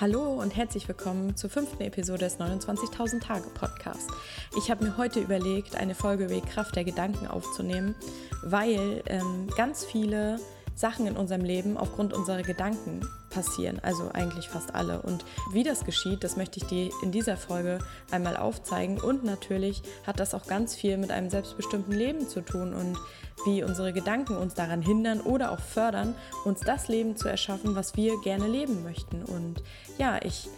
Hallo 0.00 0.32
und 0.32 0.56
herzlich 0.56 0.88
willkommen 0.88 1.36
zur 1.36 1.50
fünften 1.50 1.82
Episode 1.82 2.20
des 2.20 2.40
29.000 2.40 3.20
Tage 3.20 3.50
Podcast. 3.50 4.08
Ich 4.56 4.70
habe 4.70 4.82
mir 4.82 4.96
heute 4.96 5.20
überlegt, 5.20 5.76
eine 5.76 5.94
Folge 5.94 6.24
über 6.24 6.36
die 6.36 6.40
Kraft 6.40 6.74
der 6.74 6.84
Gedanken 6.84 7.26
aufzunehmen, 7.26 7.94
weil 8.42 9.02
ähm, 9.04 9.50
ganz 9.58 9.84
viele 9.84 10.40
Sachen 10.80 11.06
in 11.06 11.16
unserem 11.16 11.42
Leben 11.42 11.76
aufgrund 11.76 12.14
unserer 12.14 12.42
Gedanken 12.42 13.06
passieren, 13.28 13.78
also 13.82 14.10
eigentlich 14.12 14.48
fast 14.48 14.74
alle. 14.74 15.02
Und 15.02 15.24
wie 15.52 15.62
das 15.62 15.84
geschieht, 15.84 16.24
das 16.24 16.36
möchte 16.36 16.58
ich 16.58 16.66
dir 16.66 16.90
in 17.02 17.12
dieser 17.12 17.36
Folge 17.36 17.78
einmal 18.10 18.36
aufzeigen. 18.36 18.98
Und 18.98 19.22
natürlich 19.22 19.82
hat 20.06 20.18
das 20.18 20.34
auch 20.34 20.46
ganz 20.46 20.74
viel 20.74 20.96
mit 20.96 21.10
einem 21.10 21.28
selbstbestimmten 21.28 21.92
Leben 21.92 22.28
zu 22.28 22.40
tun 22.40 22.72
und 22.72 22.96
wie 23.44 23.62
unsere 23.62 23.92
Gedanken 23.92 24.36
uns 24.36 24.54
daran 24.54 24.82
hindern 24.82 25.20
oder 25.20 25.52
auch 25.52 25.60
fördern, 25.60 26.14
uns 26.44 26.60
das 26.60 26.88
Leben 26.88 27.16
zu 27.16 27.28
erschaffen, 27.28 27.74
was 27.74 27.96
wir 27.96 28.18
gerne 28.22 28.46
leben 28.46 28.82
möchten. 28.82 29.22
Und 29.22 29.62
ja, 29.98 30.18
ich 30.22 30.48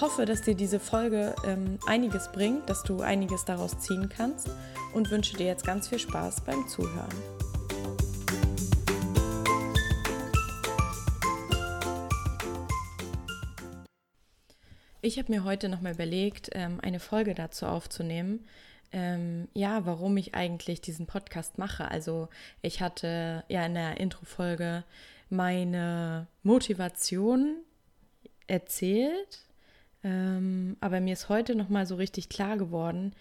hoffe, 0.00 0.26
dass 0.26 0.42
dir 0.42 0.54
diese 0.54 0.78
Folge 0.80 1.34
ähm, 1.44 1.78
einiges 1.86 2.30
bringt, 2.32 2.68
dass 2.68 2.84
du 2.84 3.00
einiges 3.00 3.44
daraus 3.44 3.78
ziehen 3.80 4.08
kannst 4.08 4.48
und 4.94 5.10
wünsche 5.10 5.36
dir 5.36 5.46
jetzt 5.46 5.66
ganz 5.66 5.88
viel 5.88 5.98
Spaß 5.98 6.42
beim 6.42 6.68
Zuhören. 6.68 7.41
Ich 15.04 15.18
habe 15.18 15.32
mir 15.32 15.42
heute 15.42 15.68
nochmal 15.68 15.94
überlegt, 15.94 16.50
ähm, 16.52 16.78
eine 16.80 17.00
Folge 17.00 17.34
dazu 17.34 17.66
aufzunehmen, 17.66 18.46
ähm, 18.92 19.48
ja, 19.52 19.84
warum 19.84 20.16
ich 20.16 20.36
eigentlich 20.36 20.80
diesen 20.80 21.06
Podcast 21.06 21.58
mache. 21.58 21.90
Also 21.90 22.28
ich 22.62 22.80
hatte 22.80 23.42
ja 23.48 23.66
in 23.66 23.74
der 23.74 23.98
Intro-Folge 23.98 24.84
meine 25.28 26.28
Motivation 26.44 27.56
erzählt, 28.46 29.40
ähm, 30.04 30.76
aber 30.78 31.00
mir 31.00 31.14
ist 31.14 31.28
heute 31.28 31.56
nochmal 31.56 31.84
so 31.84 31.96
richtig 31.96 32.28
klar 32.28 32.56
geworden, 32.56 33.12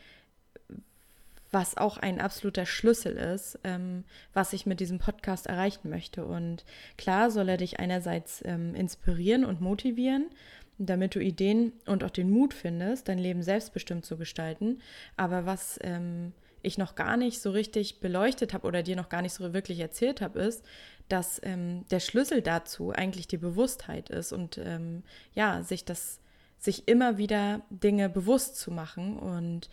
was 1.49 1.77
auch 1.77 1.97
ein 1.97 2.21
absoluter 2.21 2.67
Schlüssel 2.67 3.13
ist, 3.17 3.57
ähm, 3.63 4.03
was 4.33 4.53
ich 4.53 4.67
mit 4.67 4.81
diesem 4.81 4.99
Podcast 4.99 5.47
erreichen 5.47 5.89
möchte. 5.89 6.25
Und 6.25 6.63
klar 6.97 7.31
soll 7.31 7.49
er 7.49 7.57
dich 7.57 7.79
einerseits 7.79 8.43
ähm, 8.45 8.75
inspirieren 8.75 9.45
und 9.45 9.61
motivieren 9.61 10.29
damit 10.77 11.15
du 11.15 11.19
Ideen 11.19 11.73
und 11.85 12.03
auch 12.03 12.09
den 12.09 12.29
Mut 12.29 12.53
findest, 12.53 13.07
dein 13.07 13.19
Leben 13.19 13.43
selbstbestimmt 13.43 14.05
zu 14.05 14.17
gestalten. 14.17 14.81
Aber 15.15 15.45
was 15.45 15.79
ähm, 15.81 16.33
ich 16.61 16.77
noch 16.77 16.95
gar 16.95 17.17
nicht 17.17 17.41
so 17.41 17.51
richtig 17.51 17.99
beleuchtet 17.99 18.53
habe 18.53 18.67
oder 18.67 18.83
dir 18.83 18.95
noch 18.95 19.09
gar 19.09 19.21
nicht 19.21 19.33
so 19.33 19.53
wirklich 19.53 19.79
erzählt 19.79 20.21
habe, 20.21 20.39
ist, 20.39 20.63
dass 21.09 21.41
ähm, 21.43 21.85
der 21.89 21.99
Schlüssel 21.99 22.41
dazu 22.41 22.91
eigentlich 22.91 23.27
die 23.27 23.37
Bewusstheit 23.37 24.09
ist 24.09 24.31
und 24.31 24.57
ähm, 24.57 25.03
ja, 25.33 25.63
sich 25.63 25.85
das, 25.85 26.19
sich 26.57 26.87
immer 26.87 27.17
wieder 27.17 27.61
Dinge 27.69 28.09
bewusst 28.09 28.55
zu 28.55 28.71
machen. 28.71 29.17
Und 29.17 29.69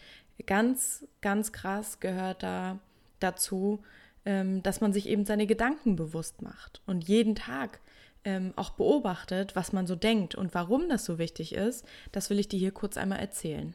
ganz, 0.47 1.07
ganz 1.21 1.53
krass 1.53 2.01
gehört 2.01 2.43
da 2.43 2.79
dazu, 3.21 3.81
ähm, 4.25 4.63
dass 4.63 4.81
man 4.81 4.93
sich 4.93 5.09
eben 5.09 5.25
seine 5.25 5.47
Gedanken 5.47 5.97
bewusst 5.97 6.43
macht 6.43 6.83
und 6.87 7.07
jeden 7.07 7.35
Tag 7.35 7.81
ähm, 8.25 8.53
auch 8.57 8.71
beobachtet, 8.71 9.57
was 9.57 9.73
man 9.73 9.87
so 9.87 9.97
denkt 9.97 10.35
und 10.35 10.55
warum 10.55 10.89
das 10.89 11.05
so 11.05 11.19
wichtig 11.19 11.55
ist, 11.55 11.85
das 12.13 12.31
will 12.31 12.39
ich 12.39 12.49
dir 12.49 12.59
hier 12.59 12.73
kurz 12.73 12.97
einmal 12.97 13.19
erzählen. 13.19 13.75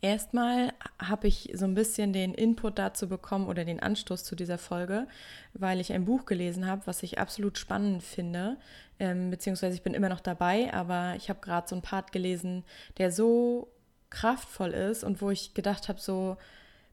Erstmal 0.00 0.72
habe 1.00 1.26
ich 1.26 1.50
so 1.54 1.64
ein 1.64 1.74
bisschen 1.74 2.12
den 2.12 2.32
Input 2.32 2.78
dazu 2.78 3.08
bekommen 3.08 3.48
oder 3.48 3.64
den 3.64 3.80
Anstoß 3.80 4.22
zu 4.22 4.36
dieser 4.36 4.58
Folge, 4.58 5.08
weil 5.54 5.80
ich 5.80 5.92
ein 5.92 6.04
Buch 6.04 6.24
gelesen 6.24 6.66
habe, 6.66 6.82
was 6.86 7.02
ich 7.02 7.18
absolut 7.18 7.58
spannend 7.58 8.04
finde, 8.04 8.58
ähm, 9.00 9.30
beziehungsweise 9.30 9.74
ich 9.74 9.82
bin 9.82 9.94
immer 9.94 10.08
noch 10.08 10.20
dabei, 10.20 10.72
aber 10.72 11.14
ich 11.16 11.28
habe 11.28 11.40
gerade 11.40 11.66
so 11.66 11.74
einen 11.74 11.82
Part 11.82 12.12
gelesen, 12.12 12.64
der 12.98 13.10
so 13.10 13.72
kraftvoll 14.10 14.70
ist 14.70 15.02
und 15.02 15.20
wo 15.20 15.30
ich 15.30 15.54
gedacht 15.54 15.88
habe, 15.88 16.00
so, 16.00 16.36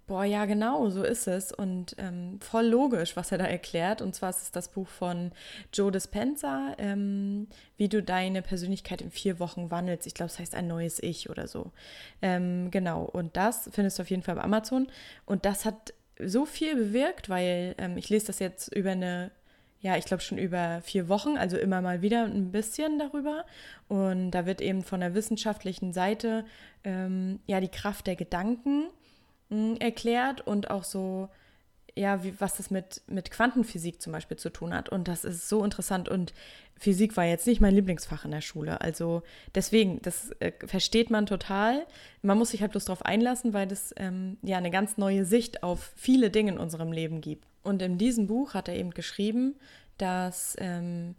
Boah, 0.08 0.23
ja, 0.23 0.46
genau, 0.46 0.88
so 0.91 1.03
ist 1.03 1.28
es. 1.28 1.52
Und 1.52 1.96
ähm, 1.97 2.40
voll 2.40 2.68
logisch, 2.68 3.16
was 3.16 3.31
er 3.31 3.40
da 3.40 3.46
erklärt. 3.46 4.03
Und 4.03 4.13
zwar 4.13 4.29
ist 4.29 4.44
es 4.44 4.52
das 4.52 4.68
Buch 4.68 4.88
von 4.88 5.31
Joe 5.74 5.91
Dispenza, 5.91 6.75
ähm, 6.78 7.47
wie 7.78 7.90
du 7.90 8.03
deine 8.03 8.44
Persönlichkeit 8.44 9.02
in 9.02 9.09
vier 9.09 9.40
Wochen 9.40 9.72
wandelst. 9.72 10.06
Ich 10.06 10.13
glaube, 10.13 10.31
es 10.31 10.38
heißt 10.38 10.53
ein 10.53 10.68
neues 10.68 11.02
Ich 11.02 11.31
oder 11.31 11.47
so. 11.47 11.72
Ähm, 12.22 12.69
genau, 12.69 13.03
und 13.03 13.35
das 13.35 13.68
findest 13.74 13.97
du 13.97 14.03
auf 14.03 14.09
jeden 14.12 14.22
Fall 14.22 14.35
bei 14.35 14.44
Amazon. 14.44 14.88
Und 15.25 15.44
das 15.44 15.66
hat 15.66 15.94
so 16.24 16.46
viel 16.46 16.75
bewirkt, 16.75 17.28
weil 17.28 17.74
ähm, 17.79 17.97
ich 17.97 18.09
lese 18.09 18.28
das 18.28 18.38
jetzt 18.40 18.74
über 18.75 18.91
eine 18.91 19.31
ja, 19.81 19.97
ich 19.97 20.06
glaube 20.06 20.24
schon 20.24 20.40
über 20.40 20.81
vier 20.81 21.09
Wochen, 21.09 21.38
also 21.38 21.58
immer 21.58 21.79
mal 21.79 22.02
wieder 22.02 22.24
ein 22.24 22.52
bisschen 22.52 22.97
darüber. 22.97 23.46
Und 23.88 24.31
da 24.31 24.47
wird 24.47 24.59
eben 24.59 24.81
von 24.81 25.00
der 25.00 25.13
wissenschaftlichen 25.13 25.94
Seite 25.94 26.44
ähm, 26.84 27.40
ja 27.46 27.59
die 27.59 27.68
Kraft 27.68 28.08
der 28.08 28.16
Gedanken 28.16 28.88
erklärt 29.79 30.41
und 30.41 30.69
auch 30.69 30.83
so, 30.83 31.29
ja, 31.95 32.23
wie, 32.23 32.33
was 32.39 32.57
das 32.57 32.71
mit, 32.71 33.01
mit 33.07 33.31
Quantenphysik 33.31 34.01
zum 34.01 34.11
Beispiel 34.11 34.38
zu 34.38 34.49
tun 34.49 34.73
hat. 34.73 34.89
Und 34.89 35.07
das 35.07 35.23
ist 35.23 35.47
so 35.47 35.63
interessant. 35.63 36.09
Und 36.09 36.33
Physik 36.77 37.16
war 37.16 37.23
jetzt 37.23 37.47
nicht 37.47 37.61
mein 37.61 37.73
Lieblingsfach 37.73 38.25
in 38.25 38.31
der 38.31 38.41
Schule. 38.41 38.81
Also 38.81 39.23
deswegen, 39.53 40.01
das 40.01 40.31
äh, 40.39 40.51
versteht 40.66 41.09
man 41.09 41.25
total. 41.25 41.85
Man 42.21 42.38
muss 42.38 42.51
sich 42.51 42.61
halt 42.61 42.71
bloß 42.71 42.85
darauf 42.85 43.05
einlassen, 43.05 43.53
weil 43.53 43.67
das 43.67 43.93
ähm, 43.97 44.38
ja 44.41 44.57
eine 44.57 44.71
ganz 44.71 44.97
neue 44.97 45.23
Sicht 45.23 45.63
auf 45.63 45.93
viele 45.95 46.29
Dinge 46.29 46.51
in 46.51 46.57
unserem 46.57 46.91
Leben 46.91 47.22
gibt. 47.22 47.45
Und 47.63 47.81
in 47.81 47.97
diesem 47.97 48.27
Buch 48.27 48.53
hat 48.53 48.67
er 48.67 48.75
eben 48.75 48.91
geschrieben, 48.91 49.55
dass 49.97 50.55
ähm, 50.59 51.16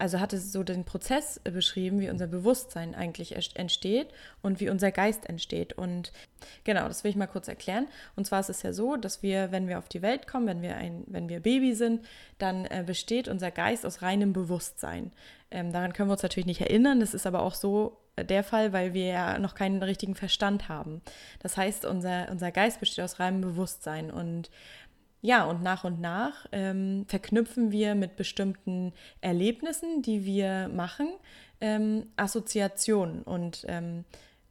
also 0.00 0.18
hatte 0.18 0.38
so 0.38 0.62
den 0.62 0.84
Prozess 0.84 1.40
beschrieben, 1.44 2.00
wie 2.00 2.08
unser 2.08 2.26
Bewusstsein 2.26 2.94
eigentlich 2.94 3.36
entsteht 3.36 4.08
und 4.42 4.58
wie 4.58 4.70
unser 4.70 4.90
Geist 4.90 5.28
entsteht. 5.28 5.74
Und 5.74 6.12
genau, 6.64 6.88
das 6.88 7.04
will 7.04 7.10
ich 7.10 7.16
mal 7.16 7.26
kurz 7.26 7.48
erklären. 7.48 7.86
Und 8.16 8.26
zwar 8.26 8.40
ist 8.40 8.48
es 8.48 8.62
ja 8.62 8.72
so, 8.72 8.96
dass 8.96 9.22
wir, 9.22 9.52
wenn 9.52 9.68
wir 9.68 9.78
auf 9.78 9.88
die 9.88 10.00
Welt 10.00 10.26
kommen, 10.26 10.46
wenn 10.46 10.62
wir 10.62 10.76
ein, 10.76 11.04
wenn 11.06 11.28
wir 11.28 11.40
Baby 11.40 11.74
sind, 11.74 12.04
dann 12.38 12.64
äh, 12.64 12.82
besteht 12.86 13.28
unser 13.28 13.50
Geist 13.50 13.84
aus 13.84 14.00
reinem 14.00 14.32
Bewusstsein. 14.32 15.12
Ähm, 15.50 15.72
daran 15.72 15.92
können 15.92 16.08
wir 16.08 16.14
uns 16.14 16.22
natürlich 16.22 16.46
nicht 16.46 16.62
erinnern. 16.62 17.00
Das 17.00 17.12
ist 17.12 17.26
aber 17.26 17.42
auch 17.42 17.54
so 17.54 17.98
äh, 18.16 18.24
der 18.24 18.44
Fall, 18.44 18.72
weil 18.72 18.94
wir 18.94 19.06
ja 19.06 19.38
noch 19.38 19.54
keinen 19.54 19.82
richtigen 19.82 20.14
Verstand 20.14 20.68
haben. 20.68 21.02
Das 21.40 21.56
heißt, 21.56 21.84
unser, 21.84 22.28
unser 22.30 22.52
Geist 22.52 22.80
besteht 22.80 23.04
aus 23.04 23.20
reinem 23.20 23.40
Bewusstsein 23.40 24.10
und 24.10 24.50
ja, 25.22 25.44
und 25.44 25.62
nach 25.62 25.84
und 25.84 26.00
nach 26.00 26.46
ähm, 26.52 27.04
verknüpfen 27.06 27.70
wir 27.70 27.94
mit 27.94 28.16
bestimmten 28.16 28.92
Erlebnissen, 29.20 30.02
die 30.02 30.24
wir 30.24 30.68
machen, 30.68 31.08
ähm, 31.60 32.06
Assoziationen. 32.16 33.22
Und, 33.22 33.66
ähm, 33.68 34.04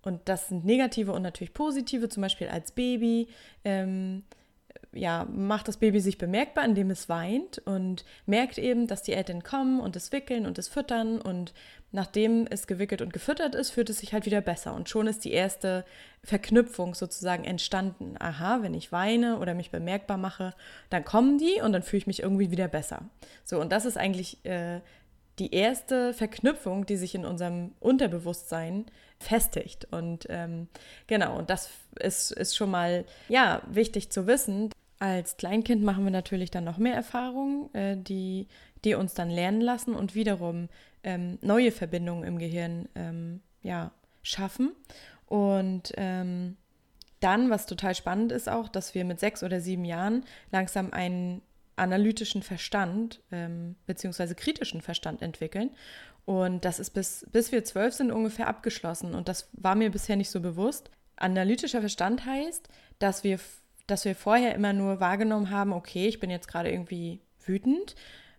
und 0.03 0.21
das 0.25 0.47
sind 0.49 0.65
negative 0.65 1.11
und 1.11 1.23
natürlich 1.23 1.53
positive, 1.53 2.09
zum 2.09 2.21
Beispiel 2.21 2.49
als 2.49 2.71
Baby. 2.71 3.27
Ähm, 3.65 4.23
ja, 4.91 5.25
macht 5.25 5.67
das 5.67 5.77
Baby 5.77 5.99
sich 5.99 6.17
bemerkbar, 6.17 6.65
indem 6.65 6.89
es 6.89 7.09
weint 7.09 7.59
und 7.65 8.05
merkt 8.25 8.57
eben, 8.57 8.87
dass 8.87 9.03
die 9.03 9.13
Eltern 9.13 9.43
kommen 9.43 9.79
und 9.79 9.95
es 9.95 10.11
wickeln 10.11 10.45
und 10.45 10.57
es 10.57 10.67
füttern 10.67 11.21
und 11.21 11.53
nachdem 11.91 12.47
es 12.49 12.67
gewickelt 12.67 13.01
und 13.01 13.13
gefüttert 13.13 13.55
ist, 13.55 13.71
fühlt 13.71 13.89
es 13.89 13.99
sich 13.99 14.13
halt 14.13 14.25
wieder 14.25 14.41
besser 14.41 14.73
und 14.75 14.89
schon 14.89 15.07
ist 15.07 15.25
die 15.25 15.31
erste 15.31 15.85
Verknüpfung 16.23 16.93
sozusagen 16.93 17.45
entstanden. 17.45 18.15
Aha, 18.19 18.59
wenn 18.61 18.73
ich 18.73 18.91
weine 18.91 19.39
oder 19.39 19.53
mich 19.53 19.71
bemerkbar 19.71 20.17
mache, 20.17 20.53
dann 20.89 21.03
kommen 21.03 21.37
die 21.37 21.61
und 21.61 21.73
dann 21.73 21.83
fühle 21.83 21.99
ich 21.99 22.07
mich 22.07 22.21
irgendwie 22.21 22.51
wieder 22.51 22.67
besser. 22.67 23.03
So, 23.43 23.59
und 23.59 23.71
das 23.71 23.85
ist 23.85 23.97
eigentlich 23.97 24.43
äh, 24.45 24.81
die 25.39 25.53
erste 25.53 26.13
Verknüpfung, 26.13 26.85
die 26.85 26.97
sich 26.97 27.15
in 27.15 27.25
unserem 27.25 27.71
Unterbewusstsein 27.79 28.85
festigt. 29.19 29.87
Und 29.91 30.27
ähm, 30.29 30.67
genau, 31.07 31.37
und 31.37 31.49
das 31.49 31.69
ist, 31.99 32.31
ist 32.31 32.55
schon 32.55 32.71
mal 32.71 33.05
ja 33.29 33.61
wichtig 33.69 34.11
zu 34.11 34.27
wissen. 34.27 34.69
Als 34.99 35.37
Kleinkind 35.37 35.81
machen 35.81 36.03
wir 36.03 36.11
natürlich 36.11 36.51
dann 36.51 36.65
noch 36.65 36.77
mehr 36.77 36.93
Erfahrungen, 36.93 37.73
äh, 37.73 37.95
die, 37.97 38.47
die 38.83 38.95
uns 38.95 39.13
dann 39.13 39.29
lernen 39.29 39.61
lassen 39.61 39.95
und 39.95 40.13
wiederum 40.13 40.67
ähm, 41.03 41.37
neue 41.41 41.71
Verbindungen 41.71 42.23
im 42.23 42.37
Gehirn 42.37 42.89
ähm, 42.95 43.41
ja, 43.61 43.91
schaffen. 44.21 44.71
Und 45.25 45.93
ähm, 45.97 46.57
dann, 47.19 47.49
was 47.49 47.65
total 47.65 47.95
spannend 47.95 48.31
ist 48.31 48.49
auch, 48.49 48.69
dass 48.69 48.95
wir 48.95 49.05
mit 49.05 49.19
sechs 49.19 49.43
oder 49.43 49.59
sieben 49.59 49.85
Jahren 49.85 50.23
langsam 50.51 50.91
einen 50.91 51.41
analytischen 51.75 52.43
Verstand 52.43 53.21
ähm, 53.31 53.75
beziehungsweise 53.85 54.35
kritischen 54.35 54.81
Verstand 54.81 55.21
entwickeln. 55.21 55.71
Und 56.25 56.65
das 56.65 56.79
ist 56.79 56.91
bis, 56.91 57.25
bis 57.31 57.51
wir 57.51 57.63
zwölf 57.63 57.93
sind 57.93 58.11
ungefähr 58.11 58.47
abgeschlossen. 58.47 59.15
Und 59.15 59.27
das 59.27 59.49
war 59.53 59.75
mir 59.75 59.89
bisher 59.89 60.15
nicht 60.15 60.29
so 60.29 60.41
bewusst. 60.41 60.91
Analytischer 61.15 61.79
Verstand 61.79 62.25
heißt, 62.25 62.69
dass 62.99 63.23
wir, 63.23 63.39
dass 63.87 64.05
wir 64.05 64.15
vorher 64.15 64.55
immer 64.55 64.73
nur 64.73 64.99
wahrgenommen 64.99 65.49
haben, 65.49 65.73
okay, 65.73 66.07
ich 66.07 66.19
bin 66.19 66.29
jetzt 66.29 66.47
gerade 66.47 66.71
irgendwie 66.71 67.19
wütend, 67.45 67.95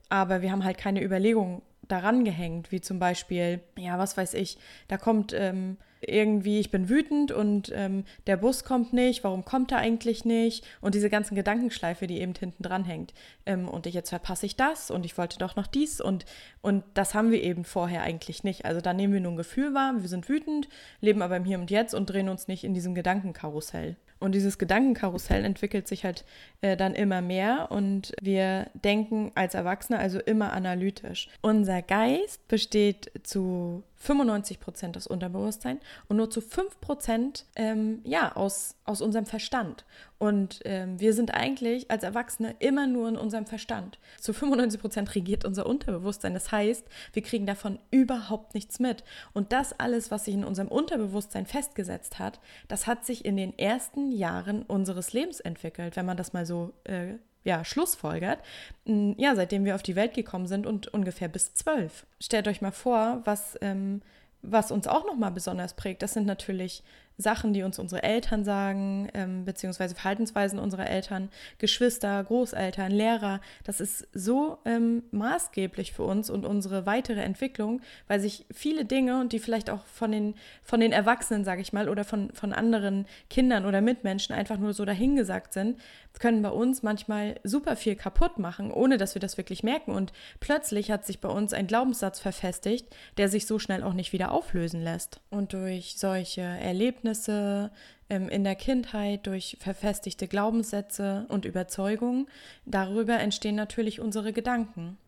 aber 0.08 0.42
wir 0.42 0.52
haben 0.52 0.64
halt 0.64 0.78
keine 0.78 1.02
Überlegung 1.02 1.62
daran 1.90 2.24
gehängt, 2.24 2.72
wie 2.72 2.80
zum 2.80 2.98
Beispiel, 2.98 3.60
ja, 3.76 3.98
was 3.98 4.16
weiß 4.16 4.34
ich, 4.34 4.58
da 4.88 4.96
kommt 4.96 5.32
ähm, 5.32 5.76
irgendwie, 6.00 6.60
ich 6.60 6.70
bin 6.70 6.88
wütend 6.88 7.32
und 7.32 7.70
ähm, 7.74 8.04
der 8.26 8.36
Bus 8.36 8.64
kommt 8.64 8.92
nicht, 8.92 9.22
warum 9.22 9.44
kommt 9.44 9.72
er 9.72 9.78
eigentlich 9.78 10.24
nicht? 10.24 10.64
Und 10.80 10.94
diese 10.94 11.10
ganzen 11.10 11.34
Gedankenschleife, 11.34 12.06
die 12.06 12.20
eben 12.20 12.34
hinten 12.34 12.62
dran 12.62 12.84
hängt. 12.84 13.12
Ähm, 13.46 13.68
und 13.68 13.86
jetzt 13.86 14.10
verpasse 14.10 14.46
ich 14.46 14.56
das 14.56 14.90
und 14.90 15.04
ich 15.04 15.18
wollte 15.18 15.38
doch 15.38 15.56
noch 15.56 15.66
dies 15.66 16.00
und, 16.00 16.24
und 16.62 16.84
das 16.94 17.14
haben 17.14 17.30
wir 17.30 17.42
eben 17.42 17.64
vorher 17.64 18.02
eigentlich 18.02 18.44
nicht. 18.44 18.64
Also 18.64 18.80
da 18.80 18.94
nehmen 18.94 19.12
wir 19.12 19.20
nur 19.20 19.32
ein 19.32 19.36
Gefühl 19.36 19.74
wahr, 19.74 19.94
wir 19.98 20.08
sind 20.08 20.28
wütend, 20.28 20.68
leben 21.00 21.22
aber 21.22 21.36
im 21.36 21.44
Hier 21.44 21.58
und 21.58 21.70
Jetzt 21.70 21.94
und 21.94 22.06
drehen 22.06 22.28
uns 22.28 22.48
nicht 22.48 22.64
in 22.64 22.74
diesem 22.74 22.94
Gedankenkarussell. 22.94 23.96
Und 24.20 24.34
dieses 24.34 24.58
Gedankenkarussell 24.58 25.44
entwickelt 25.44 25.88
sich 25.88 26.04
halt 26.04 26.24
äh, 26.60 26.76
dann 26.76 26.94
immer 26.94 27.22
mehr 27.22 27.68
und 27.70 28.12
wir 28.20 28.66
denken 28.74 29.32
als 29.34 29.54
Erwachsene 29.54 29.98
also 29.98 30.20
immer 30.20 30.52
analytisch. 30.52 31.28
Unser 31.40 31.80
Geist 31.80 32.46
besteht 32.46 33.10
zu 33.22 33.82
95 33.96 34.60
Prozent 34.60 34.96
aus 34.96 35.06
Unterbewusstsein 35.06 35.80
und 36.08 36.18
nur 36.18 36.30
zu 36.30 36.42
5 36.42 36.80
Prozent 36.80 37.46
ähm, 37.56 38.00
ja, 38.04 38.36
aus, 38.36 38.76
aus 38.84 39.00
unserem 39.00 39.26
Verstand. 39.26 39.84
Und 40.20 40.60
ähm, 40.66 41.00
wir 41.00 41.14
sind 41.14 41.32
eigentlich 41.32 41.90
als 41.90 42.04
Erwachsene 42.04 42.54
immer 42.58 42.86
nur 42.86 43.08
in 43.08 43.16
unserem 43.16 43.46
Verstand. 43.46 43.98
Zu 44.20 44.34
95 44.34 44.78
Prozent 44.78 45.14
regiert 45.14 45.46
unser 45.46 45.64
Unterbewusstsein. 45.64 46.34
Das 46.34 46.52
heißt, 46.52 46.84
wir 47.14 47.22
kriegen 47.22 47.46
davon 47.46 47.78
überhaupt 47.90 48.52
nichts 48.52 48.80
mit. 48.80 49.02
Und 49.32 49.52
das 49.52 49.80
alles, 49.80 50.10
was 50.10 50.26
sich 50.26 50.34
in 50.34 50.44
unserem 50.44 50.68
Unterbewusstsein 50.68 51.46
festgesetzt 51.46 52.18
hat, 52.18 52.38
das 52.68 52.86
hat 52.86 53.06
sich 53.06 53.24
in 53.24 53.38
den 53.38 53.58
ersten 53.58 54.12
Jahren 54.12 54.62
unseres 54.62 55.14
Lebens 55.14 55.40
entwickelt, 55.40 55.96
wenn 55.96 56.04
man 56.04 56.18
das 56.18 56.34
mal 56.34 56.44
so 56.44 56.74
äh, 56.84 57.14
ja, 57.42 57.64
schlussfolgert, 57.64 58.40
ja, 58.84 59.34
seitdem 59.34 59.64
wir 59.64 59.74
auf 59.74 59.82
die 59.82 59.96
Welt 59.96 60.12
gekommen 60.12 60.46
sind 60.46 60.66
und 60.66 60.88
ungefähr 60.88 61.28
bis 61.28 61.54
zwölf. 61.54 62.04
Stellt 62.20 62.46
euch 62.46 62.60
mal 62.60 62.72
vor, 62.72 63.22
was, 63.24 63.56
ähm, 63.62 64.02
was 64.42 64.70
uns 64.70 64.86
auch 64.86 65.06
nochmal 65.06 65.30
besonders 65.30 65.72
prägt. 65.72 66.02
Das 66.02 66.12
sind 66.12 66.26
natürlich 66.26 66.82
Sachen, 67.20 67.52
die 67.52 67.62
uns 67.62 67.78
unsere 67.78 68.02
Eltern 68.02 68.44
sagen, 68.44 69.08
ähm, 69.14 69.44
beziehungsweise 69.44 69.94
Verhaltensweisen 69.94 70.58
unserer 70.58 70.88
Eltern, 70.88 71.28
Geschwister, 71.58 72.22
Großeltern, 72.24 72.90
Lehrer. 72.90 73.40
Das 73.64 73.80
ist 73.80 74.08
so 74.12 74.58
ähm, 74.64 75.02
maßgeblich 75.10 75.92
für 75.92 76.04
uns 76.04 76.30
und 76.30 76.44
unsere 76.44 76.86
weitere 76.86 77.20
Entwicklung, 77.20 77.80
weil 78.08 78.20
sich 78.20 78.46
viele 78.50 78.84
Dinge 78.84 79.20
und 79.20 79.32
die 79.32 79.38
vielleicht 79.38 79.70
auch 79.70 79.84
von 79.86 80.12
den, 80.12 80.34
von 80.62 80.80
den 80.80 80.92
Erwachsenen, 80.92 81.44
sage 81.44 81.60
ich 81.60 81.72
mal, 81.72 81.88
oder 81.88 82.04
von, 82.04 82.30
von 82.32 82.52
anderen 82.52 83.06
Kindern 83.28 83.66
oder 83.66 83.80
Mitmenschen 83.80 84.34
einfach 84.34 84.58
nur 84.58 84.72
so 84.72 84.84
dahingesagt 84.84 85.52
sind, 85.52 85.78
können 86.18 86.42
bei 86.42 86.50
uns 86.50 86.82
manchmal 86.82 87.38
super 87.44 87.76
viel 87.76 87.94
kaputt 87.94 88.38
machen, 88.38 88.70
ohne 88.72 88.98
dass 88.98 89.14
wir 89.14 89.20
das 89.20 89.36
wirklich 89.36 89.62
merken. 89.62 89.92
Und 89.92 90.12
plötzlich 90.40 90.90
hat 90.90 91.06
sich 91.06 91.20
bei 91.20 91.28
uns 91.28 91.52
ein 91.52 91.66
Glaubenssatz 91.66 92.20
verfestigt, 92.20 92.86
der 93.16 93.28
sich 93.28 93.46
so 93.46 93.58
schnell 93.58 93.82
auch 93.82 93.94
nicht 93.94 94.12
wieder 94.12 94.32
auflösen 94.32 94.82
lässt. 94.82 95.20
Und 95.30 95.52
durch 95.52 95.94
solche 95.96 96.42
Erlebnisse 96.42 97.70
ähm, 98.08 98.28
in 98.28 98.44
der 98.44 98.56
Kindheit, 98.56 99.26
durch 99.26 99.56
verfestigte 99.60 100.28
Glaubenssätze 100.28 101.26
und 101.28 101.44
Überzeugungen, 101.44 102.26
darüber 102.66 103.18
entstehen 103.18 103.54
natürlich 103.54 104.00
unsere 104.00 104.32
Gedanken. 104.32 104.98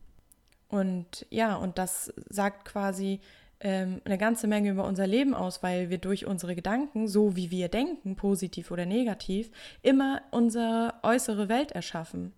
Und 0.68 1.26
ja, 1.28 1.56
und 1.56 1.76
das 1.76 2.14
sagt 2.30 2.64
quasi 2.64 3.20
eine 3.68 4.18
ganze 4.18 4.46
Menge 4.46 4.70
über 4.70 4.84
unser 4.84 5.06
Leben 5.06 5.34
aus, 5.34 5.62
weil 5.62 5.88
wir 5.90 5.98
durch 5.98 6.26
unsere 6.26 6.54
Gedanken, 6.54 7.06
so 7.06 7.36
wie 7.36 7.50
wir 7.50 7.68
denken, 7.68 8.16
positiv 8.16 8.70
oder 8.70 8.86
negativ, 8.86 9.50
immer 9.82 10.22
unsere 10.30 10.94
äußere 11.02 11.48
Welt 11.48 11.72
erschaffen. 11.72 12.32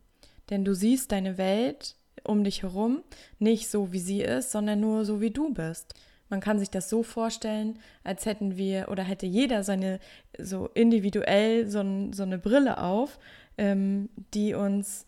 Denn 0.51 0.65
du 0.65 0.75
siehst 0.75 1.13
deine 1.13 1.39
Welt 1.39 1.97
um 2.25 2.45
dich 2.45 2.63
herum 2.63 3.03
nicht 3.39 3.69
so, 3.69 3.93
wie 3.93 3.99
sie 3.99 4.21
ist, 4.21 4.51
sondern 4.51 4.81
nur 4.81 5.05
so, 5.05 5.21
wie 5.21 5.31
du 5.31 5.53
bist. 5.53 5.95
Man 6.29 6.41
kann 6.41 6.59
sich 6.59 6.71
das 6.71 6.89
so 6.89 7.03
vorstellen, 7.03 7.79
als 8.03 8.27
hätten 8.27 8.57
wir 8.57 8.89
oder 8.91 9.03
hätte 9.03 9.27
jeder 9.27 9.63
seine 9.63 10.01
so 10.39 10.69
individuell 10.75 11.69
so, 11.69 11.85
so 12.13 12.23
eine 12.23 12.39
Brille 12.39 12.79
auf, 12.79 13.19
ähm, 13.59 14.09
die 14.33 14.55
uns 14.55 15.07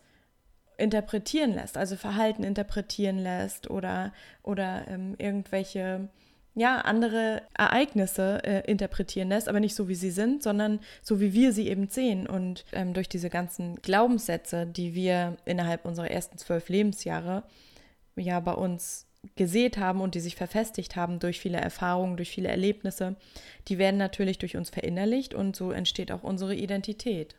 interpretieren 0.77 1.53
lässt, 1.53 1.77
also 1.77 1.95
Verhalten 1.95 2.43
interpretieren 2.43 3.17
lässt 3.19 3.69
oder, 3.69 4.13
oder 4.43 4.87
ähm, 4.87 5.15
irgendwelche 5.17 6.09
ja, 6.57 6.81
andere 6.81 7.43
Ereignisse 7.55 8.43
äh, 8.43 8.69
interpretieren 8.69 9.29
lässt, 9.29 9.47
aber 9.47 9.59
nicht 9.59 9.75
so, 9.75 9.87
wie 9.89 9.95
sie 9.95 10.09
sind, 10.09 10.41
sondern 10.41 10.79
so, 11.03 11.19
wie 11.19 11.33
wir 11.33 11.53
sie 11.53 11.67
eben 11.67 11.87
sehen. 11.87 12.25
Und 12.25 12.65
ähm, 12.71 12.95
durch 12.95 13.07
diese 13.07 13.29
ganzen 13.29 13.75
Glaubenssätze, 13.83 14.65
die 14.65 14.95
wir 14.95 15.37
innerhalb 15.45 15.85
unserer 15.85 16.09
ersten 16.09 16.39
zwölf 16.39 16.69
Lebensjahre 16.69 17.43
ja 18.15 18.39
bei 18.39 18.53
uns 18.53 19.05
gesät 19.35 19.77
haben 19.77 20.01
und 20.01 20.15
die 20.15 20.19
sich 20.19 20.35
verfestigt 20.35 20.95
haben 20.95 21.19
durch 21.19 21.39
viele 21.39 21.59
Erfahrungen, 21.59 22.17
durch 22.17 22.31
viele 22.31 22.49
Erlebnisse, 22.49 23.17
die 23.67 23.77
werden 23.77 23.97
natürlich 23.97 24.39
durch 24.39 24.57
uns 24.57 24.71
verinnerlicht 24.71 25.35
und 25.35 25.55
so 25.55 25.71
entsteht 25.71 26.11
auch 26.11 26.23
unsere 26.23 26.55
Identität 26.55 27.35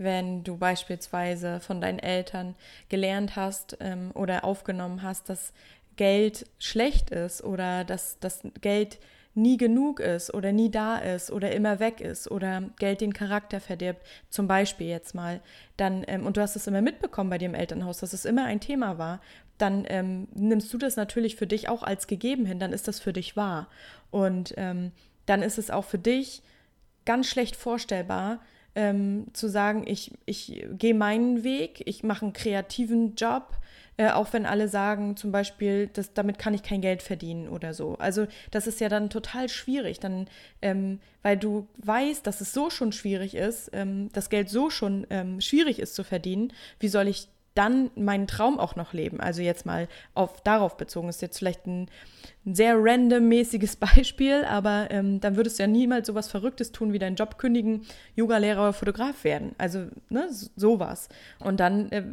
wenn 0.00 0.42
du 0.44 0.56
beispielsweise 0.56 1.60
von 1.60 1.80
deinen 1.80 1.98
Eltern 1.98 2.54
gelernt 2.88 3.36
hast 3.36 3.76
ähm, 3.80 4.10
oder 4.14 4.44
aufgenommen 4.44 5.02
hast, 5.02 5.28
dass 5.28 5.52
Geld 5.96 6.46
schlecht 6.58 7.10
ist 7.10 7.44
oder 7.44 7.84
dass 7.84 8.18
das 8.20 8.40
Geld 8.62 8.98
nie 9.34 9.56
genug 9.56 10.00
ist 10.00 10.32
oder 10.34 10.52
nie 10.52 10.70
da 10.70 10.96
ist 10.96 11.30
oder 11.30 11.52
immer 11.52 11.78
weg 11.78 12.00
ist 12.00 12.30
oder 12.30 12.62
Geld 12.78 13.00
den 13.00 13.12
Charakter 13.12 13.60
verdirbt, 13.60 14.04
zum 14.28 14.48
Beispiel 14.48 14.88
jetzt 14.88 15.14
mal, 15.14 15.40
dann, 15.76 16.04
ähm, 16.08 16.26
und 16.26 16.36
du 16.36 16.40
hast 16.40 16.56
es 16.56 16.66
immer 16.66 16.82
mitbekommen 16.82 17.30
bei 17.30 17.38
dir 17.38 17.46
im 17.46 17.54
Elternhaus, 17.54 17.98
dass 17.98 18.12
es 18.12 18.24
immer 18.24 18.44
ein 18.44 18.60
Thema 18.60 18.98
war, 18.98 19.20
dann 19.58 19.84
ähm, 19.88 20.26
nimmst 20.34 20.72
du 20.72 20.78
das 20.78 20.96
natürlich 20.96 21.36
für 21.36 21.46
dich 21.46 21.68
auch 21.68 21.82
als 21.82 22.06
gegeben 22.06 22.46
hin, 22.46 22.58
dann 22.58 22.72
ist 22.72 22.88
das 22.88 22.98
für 22.98 23.12
dich 23.12 23.36
wahr. 23.36 23.68
Und 24.10 24.54
ähm, 24.56 24.92
dann 25.26 25.42
ist 25.42 25.58
es 25.58 25.70
auch 25.70 25.84
für 25.84 25.98
dich 25.98 26.42
ganz 27.04 27.26
schlecht 27.26 27.56
vorstellbar, 27.56 28.40
ähm, 28.74 29.26
zu 29.32 29.48
sagen, 29.48 29.84
ich, 29.86 30.12
ich 30.26 30.66
gehe 30.72 30.94
meinen 30.94 31.44
Weg, 31.44 31.82
ich 31.86 32.02
mache 32.02 32.26
einen 32.26 32.32
kreativen 32.32 33.14
Job, 33.14 33.56
äh, 33.96 34.10
auch 34.10 34.32
wenn 34.32 34.46
alle 34.46 34.68
sagen, 34.68 35.16
zum 35.16 35.32
Beispiel, 35.32 35.88
das, 35.92 36.14
damit 36.14 36.38
kann 36.38 36.54
ich 36.54 36.62
kein 36.62 36.80
Geld 36.80 37.02
verdienen 37.02 37.48
oder 37.48 37.74
so. 37.74 37.96
Also 37.98 38.26
das 38.50 38.66
ist 38.66 38.80
ja 38.80 38.88
dann 38.88 39.10
total 39.10 39.48
schwierig, 39.48 40.00
dann, 40.00 40.28
ähm, 40.62 41.00
weil 41.22 41.36
du 41.36 41.66
weißt, 41.78 42.26
dass 42.26 42.40
es 42.40 42.52
so 42.52 42.70
schon 42.70 42.92
schwierig 42.92 43.34
ist, 43.34 43.70
ähm, 43.72 44.08
das 44.12 44.30
Geld 44.30 44.48
so 44.48 44.70
schon 44.70 45.06
ähm, 45.10 45.40
schwierig 45.40 45.78
ist 45.78 45.94
zu 45.94 46.04
verdienen, 46.04 46.52
wie 46.78 46.88
soll 46.88 47.08
ich 47.08 47.28
dann 47.54 47.90
meinen 47.96 48.26
Traum 48.26 48.58
auch 48.58 48.76
noch 48.76 48.92
leben. 48.92 49.20
Also 49.20 49.42
jetzt 49.42 49.66
mal 49.66 49.88
auf 50.14 50.42
darauf 50.42 50.76
bezogen. 50.76 51.08
Ist 51.08 51.22
jetzt 51.22 51.38
vielleicht 51.38 51.66
ein, 51.66 51.88
ein 52.46 52.54
sehr 52.54 52.76
random-mäßiges 52.76 53.76
Beispiel, 53.96 54.44
aber 54.44 54.88
ähm, 54.90 55.20
dann 55.20 55.36
würdest 55.36 55.58
du 55.58 55.64
ja 55.64 55.66
niemals 55.66 56.06
sowas 56.06 56.28
Verrücktes 56.28 56.72
tun, 56.72 56.92
wie 56.92 56.98
deinen 56.98 57.16
Job 57.16 57.38
kündigen, 57.38 57.86
Yoga-Lehrer 58.14 58.62
oder 58.62 58.72
Fotograf 58.72 59.24
werden. 59.24 59.54
Also 59.58 59.86
ne, 60.08 60.28
sowas. 60.56 61.08
Und 61.40 61.60
dann 61.60 61.90
äh, 61.90 62.04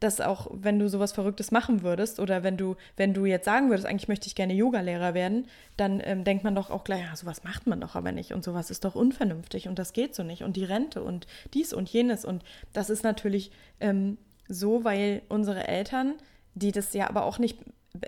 dass 0.00 0.20
auch, 0.20 0.48
wenn 0.52 0.78
du 0.78 0.88
sowas 0.88 1.12
Verrücktes 1.12 1.50
machen 1.50 1.82
würdest 1.82 2.20
oder 2.20 2.42
wenn 2.42 2.56
du, 2.56 2.76
wenn 2.96 3.14
du 3.14 3.24
jetzt 3.24 3.44
sagen 3.44 3.70
würdest, 3.70 3.86
eigentlich 3.86 4.08
möchte 4.08 4.26
ich 4.26 4.34
gerne 4.34 4.52
Yoga-Lehrer 4.52 5.14
werden, 5.14 5.46
dann 5.76 6.00
ähm, 6.04 6.24
denkt 6.24 6.44
man 6.44 6.54
doch 6.54 6.70
auch 6.70 6.84
gleich, 6.84 7.00
ja, 7.00 7.16
sowas 7.16 7.44
macht 7.44 7.66
man 7.66 7.80
doch 7.80 7.94
aber 7.94 8.12
nicht 8.12 8.32
und 8.32 8.44
sowas 8.44 8.70
ist 8.70 8.84
doch 8.84 8.94
unvernünftig 8.94 9.68
und 9.68 9.78
das 9.78 9.92
geht 9.92 10.14
so 10.14 10.22
nicht 10.22 10.42
und 10.42 10.56
die 10.56 10.64
Rente 10.64 11.02
und 11.02 11.26
dies 11.54 11.72
und 11.72 11.88
jenes 11.88 12.24
und 12.24 12.44
das 12.72 12.90
ist 12.90 13.04
natürlich 13.04 13.50
ähm, 13.80 14.18
so, 14.48 14.84
weil 14.84 15.22
unsere 15.28 15.66
Eltern, 15.66 16.14
die 16.54 16.72
das 16.72 16.92
ja 16.94 17.08
aber 17.08 17.24
auch 17.24 17.38
nicht, 17.38 17.58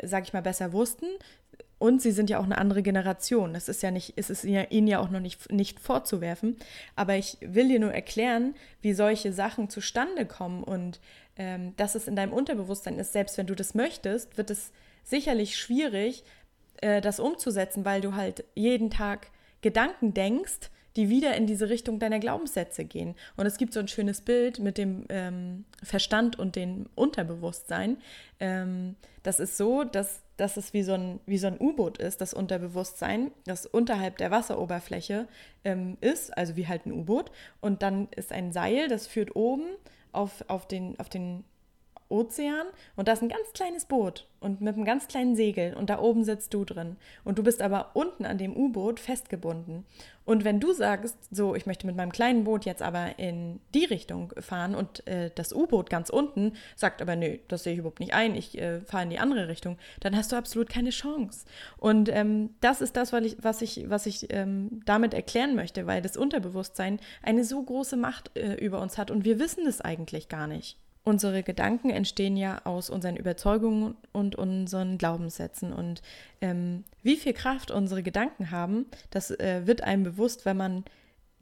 sag 0.02 0.25
ich 0.25 0.33
mal, 0.33 0.42
besser 0.42 0.73
wussten, 0.73 1.07
und 1.78 2.02
sie 2.02 2.11
sind 2.11 2.28
ja 2.28 2.40
auch 2.40 2.45
eine 2.45 2.59
andere 2.59 2.83
Generation. 2.83 3.54
Das 3.54 3.68
ist 3.68 3.83
ja 3.83 3.90
nicht, 3.90 4.14
es 4.16 4.30
ist 4.30 4.45
ihnen 4.45 4.88
ja 4.88 4.99
auch 4.99 5.11
noch 5.11 5.21
nicht, 5.21 5.50
nicht 5.52 5.78
vorzuwerfen. 5.78 6.57
Aber 6.97 7.14
ich 7.14 7.38
will 7.40 7.68
dir 7.68 7.78
nur 7.78 7.92
erklären, 7.92 8.54
wie 8.83 8.92
solche 8.92 9.33
Sachen 9.33 9.71
zustande 9.71 10.26
kommen 10.26 10.64
und 10.64 11.00
ähm, 11.37 11.75
dass 11.76 11.95
es 11.95 12.09
in 12.09 12.16
deinem 12.16 12.33
Unterbewusstsein 12.33 12.99
ist. 12.99 13.12
Selbst 13.12 13.38
wenn 13.38 13.47
du 13.47 13.54
das 13.54 13.75
möchtest, 13.75 14.37
wird 14.37 14.50
es 14.50 14.73
sicherlich 15.04 15.57
schwierig, 15.57 16.25
äh, 16.80 17.00
das 17.00 17.21
umzusetzen, 17.21 17.85
weil 17.85 18.00
du 18.00 18.14
halt 18.16 18.45
jeden 18.57 18.90
Tag 18.90 19.28
Gedanken 19.62 20.14
denkst, 20.14 20.71
die 20.99 21.09
wieder 21.09 21.37
in 21.37 21.47
diese 21.47 21.69
Richtung 21.69 22.00
deiner 22.00 22.19
Glaubenssätze 22.19 22.85
gehen. 22.85 23.14
Und 23.37 23.47
es 23.47 23.57
gibt 23.57 23.73
so 23.73 23.78
ein 23.78 23.87
schönes 23.87 24.21
Bild 24.21 24.59
mit 24.59 24.78
dem 24.78 25.05
ähm, 25.11 25.64
Verstand 25.81 26.37
und 26.37 26.57
dem 26.57 26.87
Unterbewusstsein. 26.97 27.99
Ähm, 28.40 28.97
das 29.23 29.38
ist 29.38 29.57
so, 29.57 29.85
dass, 29.85 30.23
dass 30.37 30.57
es 30.57 30.73
wie 30.73 30.83
so 30.83 30.95
ein, 30.95 31.21
so 31.37 31.47
ein 31.47 31.57
U-Boot 31.61 31.99
ist, 31.99 32.21
das 32.21 32.35
Unterbewusstsein, 32.35 33.31
das 33.45 33.64
unterhalb 33.64 34.19
der 34.19 34.33
Wasseroberfläche 34.33 35.28
ähm, 35.64 35.97
ist, 36.00 36.37
also 36.37 36.57
wie 36.57 36.67
halt 36.67 36.85
ein 36.85 36.93
U-Boot. 36.93 37.31
Und 37.61 37.83
dann 37.83 38.09
ist 38.17 38.33
ein 38.33 38.50
Seil, 38.52 38.88
das 38.88 39.07
führt 39.07 39.37
oben 39.37 39.67
auf, 40.11 40.45
auf, 40.49 40.67
den, 40.67 40.99
auf 40.99 41.09
den 41.09 41.45
Ozean 42.08 42.66
und 42.96 43.08
da 43.08 43.12
ist 43.12 43.22
ein 43.22 43.28
ganz 43.28 43.52
kleines 43.52 43.84
Boot 43.84 44.26
und 44.40 44.60
mit 44.60 44.74
einem 44.74 44.84
ganz 44.84 45.08
kleinen 45.08 45.36
Segel 45.36 45.74
und 45.74 45.90
da 45.90 45.98
oben 45.98 46.24
sitzt 46.24 46.54
du 46.54 46.64
drin 46.64 46.96
und 47.24 47.38
du 47.38 47.42
bist 47.42 47.60
aber 47.60 47.90
unten 47.94 48.24
an 48.24 48.38
dem 48.38 48.56
U-Boot 48.56 49.00
festgebunden. 49.00 49.84
Und 50.24 50.44
wenn 50.44 50.60
du 50.60 50.72
sagst, 50.72 51.16
so, 51.34 51.54
ich 51.54 51.64
möchte 51.64 51.86
mit 51.86 51.96
meinem 51.96 52.12
kleinen 52.12 52.44
Boot 52.44 52.66
jetzt 52.66 52.82
aber 52.82 53.18
in 53.18 53.60
die 53.74 53.86
Richtung 53.86 54.32
fahren 54.38 54.74
und 54.74 55.06
äh, 55.06 55.30
das 55.34 55.52
U-Boot 55.52 55.90
ganz 55.90 56.10
unten 56.10 56.52
sagt 56.76 57.02
aber, 57.02 57.16
nö, 57.16 57.38
das 57.48 57.62
sehe 57.62 57.72
ich 57.72 57.78
überhaupt 57.78 58.00
nicht 58.00 58.14
ein, 58.14 58.34
ich 58.34 58.58
äh, 58.58 58.80
fahre 58.82 59.04
in 59.04 59.10
die 59.10 59.18
andere 59.18 59.48
Richtung, 59.48 59.78
dann 60.00 60.16
hast 60.16 60.30
du 60.32 60.36
absolut 60.36 60.68
keine 60.68 60.90
Chance. 60.90 61.46
Und 61.78 62.08
ähm, 62.10 62.50
das 62.60 62.80
ist 62.80 62.96
das, 62.96 63.12
was 63.12 63.24
ich, 63.24 63.36
was 63.42 63.62
ich, 63.62 63.88
was 63.88 64.06
ich 64.06 64.32
ähm, 64.32 64.82
damit 64.84 65.14
erklären 65.14 65.54
möchte, 65.54 65.86
weil 65.86 66.02
das 66.02 66.16
Unterbewusstsein 66.16 67.00
eine 67.22 67.44
so 67.44 67.62
große 67.62 67.96
Macht 67.96 68.36
äh, 68.36 68.54
über 68.54 68.80
uns 68.80 68.98
hat 68.98 69.10
und 69.10 69.24
wir 69.24 69.38
wissen 69.38 69.66
es 69.66 69.80
eigentlich 69.80 70.28
gar 70.28 70.46
nicht. 70.46 70.78
Unsere 71.08 71.42
Gedanken 71.42 71.88
entstehen 71.88 72.36
ja 72.36 72.60
aus 72.64 72.90
unseren 72.90 73.16
Überzeugungen 73.16 73.96
und 74.12 74.36
unseren 74.36 74.98
Glaubenssätzen. 74.98 75.72
Und 75.72 76.02
ähm, 76.42 76.84
wie 77.02 77.16
viel 77.16 77.32
Kraft 77.32 77.70
unsere 77.70 78.02
Gedanken 78.02 78.50
haben, 78.50 78.84
das 79.08 79.30
äh, 79.30 79.66
wird 79.66 79.80
einem 79.80 80.02
bewusst, 80.02 80.44
wenn 80.44 80.58
man 80.58 80.84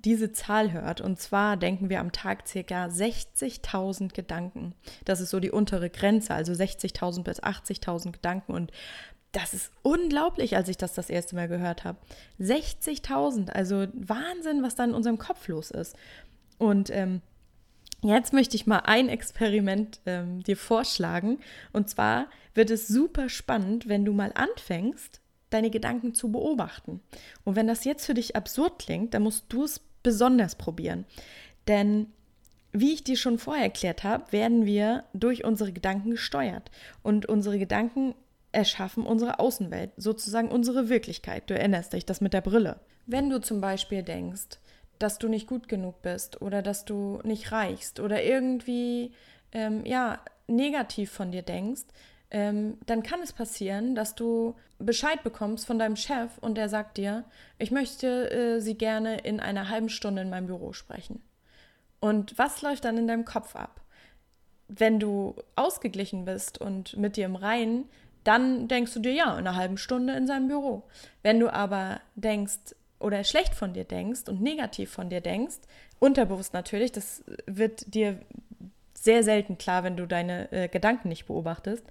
diese 0.05 0.31
Zahl 0.31 0.73
hört. 0.73 1.01
Und 1.01 1.19
zwar 1.19 1.57
denken 1.57 1.91
wir 1.91 1.99
am 1.99 2.13
Tag 2.13 2.47
circa 2.47 2.87
60.000 2.87 4.15
Gedanken. 4.15 4.73
Das 5.05 5.19
ist 5.21 5.31
so 5.31 5.41
die 5.41 5.51
untere 5.51 5.91
Grenze, 5.91 6.33
also 6.33 6.53
60.000 6.53 7.25
bis 7.25 7.43
80.000 7.43 8.13
Gedanken. 8.13 8.53
Und 8.53 8.71
das 9.33 9.53
ist 9.53 9.73
unglaublich, 9.83 10.55
als 10.55 10.69
ich 10.69 10.77
das 10.77 10.95
das 10.95 11.11
erste 11.11 11.35
Mal 11.35 11.49
gehört 11.49 11.83
habe. 11.83 11.99
60.000, 12.39 13.51
also 13.51 13.89
Wahnsinn, 13.95 14.63
was 14.63 14.77
da 14.77 14.85
in 14.85 14.95
unserem 14.95 15.19
Kopf 15.19 15.49
los 15.49 15.73
ist. 15.73 15.97
Und 16.57 16.89
ähm, 16.91 17.21
Jetzt 18.03 18.33
möchte 18.33 18.57
ich 18.57 18.67
mal 18.67 18.81
ein 18.81 19.09
Experiment 19.09 20.01
ähm, 20.07 20.43
dir 20.43 20.57
vorschlagen. 20.57 21.39
Und 21.73 21.89
zwar 21.89 22.29
wird 22.55 22.71
es 22.71 22.89
super 22.89 23.29
spannend, 23.29 23.89
wenn 23.89 24.05
du 24.05 24.13
mal 24.13 24.33
anfängst, 24.35 25.21
deine 25.51 25.71
Gedanken 25.71 26.15
zu 26.15 26.31
beobachten. 26.31 27.01
Und 27.45 27.57
wenn 27.57 27.67
das 27.67 27.85
jetzt 27.85 28.07
für 28.07 28.15
dich 28.15 28.37
absurd 28.37 28.79
klingt, 28.79 29.15
dann 29.15 29.23
musst 29.23 29.47
du 29.49 29.65
es 29.65 29.81
besonders 30.03 30.57
probieren. 30.57 31.05
Denn 31.69 32.09
wie 32.73 32.93
ich 32.93 33.05
dir 33.05 33.17
schon 33.17 33.39
vorher 33.39 33.65
erklärt 33.65 34.05
habe, 34.05 34.31
werden 34.33 34.67
wir 34.67 35.05
durch 35.15 35.45
unsere 35.45 35.73
Gedanken 35.73 36.11
gesteuert. 36.11 36.71
Und 37.03 37.27
unsere 37.27 37.59
Gedanken 37.59 38.15
erschaffen 38.53 39.05
unsere 39.05 39.39
Außenwelt, 39.39 39.91
sozusagen 39.97 40.49
unsere 40.49 40.89
Wirklichkeit. 40.89 41.49
Du 41.49 41.55
erinnerst 41.55 41.93
dich, 41.93 42.07
das 42.07 42.21
mit 42.21 42.33
der 42.33 42.41
Brille. 42.41 42.81
Wenn 43.07 43.31
du 43.31 43.41
zum 43.41 43.61
Beispiel 43.61 44.03
denkst, 44.03 44.59
dass 44.99 45.19
du 45.19 45.29
nicht 45.29 45.47
gut 45.47 45.69
genug 45.69 46.03
bist 46.03 46.41
oder 46.43 46.63
dass 46.63 46.85
du 46.85 47.21
nicht 47.25 47.53
reichst 47.53 48.01
oder 48.01 48.23
irgendwie 48.23 49.13
ähm, 49.53 49.85
ja 49.85 50.21
negativ 50.49 51.11
von 51.11 51.33
dir 51.33 51.43
denkst, 51.43 51.85
ähm, 52.31 52.79
dann 52.87 53.03
kann 53.03 53.21
es 53.23 53.33
passieren, 53.33 53.95
dass 53.95 54.15
du 54.15 54.57
Bescheid 54.79 55.23
bekommst 55.23 55.67
von 55.67 55.79
deinem 55.79 55.97
Chef 55.97 56.39
und 56.41 56.57
der 56.57 56.69
sagt 56.69 56.97
dir, 56.97 57.25
ich 57.59 57.71
möchte 57.71 58.31
äh, 58.31 58.61
Sie 58.61 58.77
gerne 58.77 59.19
in 59.19 59.41
einer 59.41 59.69
halben 59.69 59.89
Stunde 59.89 60.23
in 60.23 60.31
meinem 60.31 60.47
Büro 60.47 60.73
sprechen. 60.73 61.23
Und 62.01 62.39
was 62.39 62.63
läuft 62.63 62.85
dann 62.85 62.99
in 62.99 63.07
deinem 63.07 63.25
Kopf 63.25 63.57
ab? 63.57 63.81
Wenn 64.69 64.99
du 64.99 65.37
ausgeglichen 65.55 66.25
bist 66.25 66.61
und 66.61 66.97
mit 66.97 67.17
dir 67.17 67.27
im 67.27 67.37
Reinen, 67.37 67.89
dann 68.25 68.67
denkst 68.67 68.95
du 68.95 69.01
dir, 69.01 69.13
ja, 69.13 69.33
in 69.39 69.47
einer 69.47 69.55
halben 69.55 69.79
Stunde 69.79 70.15
in 70.15 70.27
seinem 70.27 70.49
Büro. 70.49 70.83
Wenn 71.23 71.39
du 71.39 71.53
aber 71.53 72.01
denkst, 72.17 72.75
oder 72.99 73.25
schlecht 73.25 73.55
von 73.55 73.73
dir 73.73 73.85
denkst 73.85 74.29
und 74.29 74.41
negativ 74.41 74.91
von 74.91 75.11
dir 75.11 75.21
denkst, 75.21 75.57
unterbewusst 75.99 76.55
natürlich, 76.55 76.93
das 76.93 77.25
wird 77.47 77.95
dir 77.95 78.21
sehr 78.95 79.23
selten 79.23 79.59
klar, 79.59 79.85
wenn 79.85 79.97
du 79.97 80.07
deine 80.07 80.51
äh, 80.53 80.69
Gedanken 80.69 81.09
nicht 81.09 81.27
beobachtest, 81.27 81.85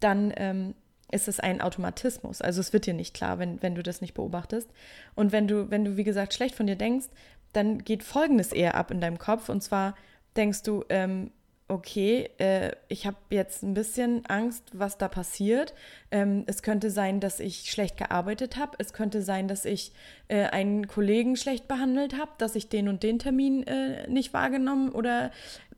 dann 0.00 0.32
ähm, 0.36 0.74
ist 1.10 1.28
es 1.28 1.40
ein 1.40 1.60
Automatismus. 1.60 2.42
Also 2.42 2.60
es 2.60 2.72
wird 2.72 2.86
dir 2.86 2.94
nicht 2.94 3.14
klar, 3.14 3.38
wenn, 3.38 3.62
wenn 3.62 3.74
du 3.74 3.82
das 3.82 4.00
nicht 4.00 4.14
beobachtest. 4.14 4.68
Und 5.14 5.32
wenn 5.32 5.48
du, 5.48 5.70
wenn 5.70 5.84
du, 5.84 5.96
wie 5.96 6.04
gesagt, 6.04 6.34
schlecht 6.34 6.54
von 6.54 6.66
dir 6.66 6.76
denkst, 6.76 7.06
dann 7.52 7.78
geht 7.78 8.02
Folgendes 8.02 8.52
eher 8.52 8.74
ab 8.74 8.90
in 8.90 9.00
deinem 9.00 9.18
Kopf. 9.18 9.48
Und 9.48 9.62
zwar 9.62 9.94
denkst 10.36 10.62
du, 10.64 10.84
ähm, 10.90 11.30
okay, 11.68 12.30
äh, 12.38 12.72
ich 12.88 13.06
habe 13.06 13.16
jetzt 13.30 13.62
ein 13.62 13.74
bisschen 13.74 14.24
Angst, 14.26 14.64
was 14.72 14.96
da 14.96 15.06
passiert. 15.06 15.74
Ähm, 16.10 16.44
es 16.46 16.62
könnte 16.62 16.90
sein, 16.90 17.20
dass 17.20 17.40
ich 17.40 17.70
schlecht 17.70 17.98
gearbeitet 17.98 18.56
habe. 18.56 18.76
Es 18.78 18.94
könnte 18.94 19.22
sein, 19.22 19.48
dass 19.48 19.66
ich 19.66 19.92
äh, 20.28 20.44
einen 20.44 20.88
Kollegen 20.88 21.36
schlecht 21.36 21.68
behandelt 21.68 22.16
habe, 22.16 22.30
dass 22.38 22.56
ich 22.56 22.70
den 22.70 22.88
und 22.88 23.02
den 23.02 23.18
Termin 23.18 23.66
äh, 23.66 24.08
nicht 24.08 24.32
wahrgenommen 24.32 24.90
oder 24.90 25.30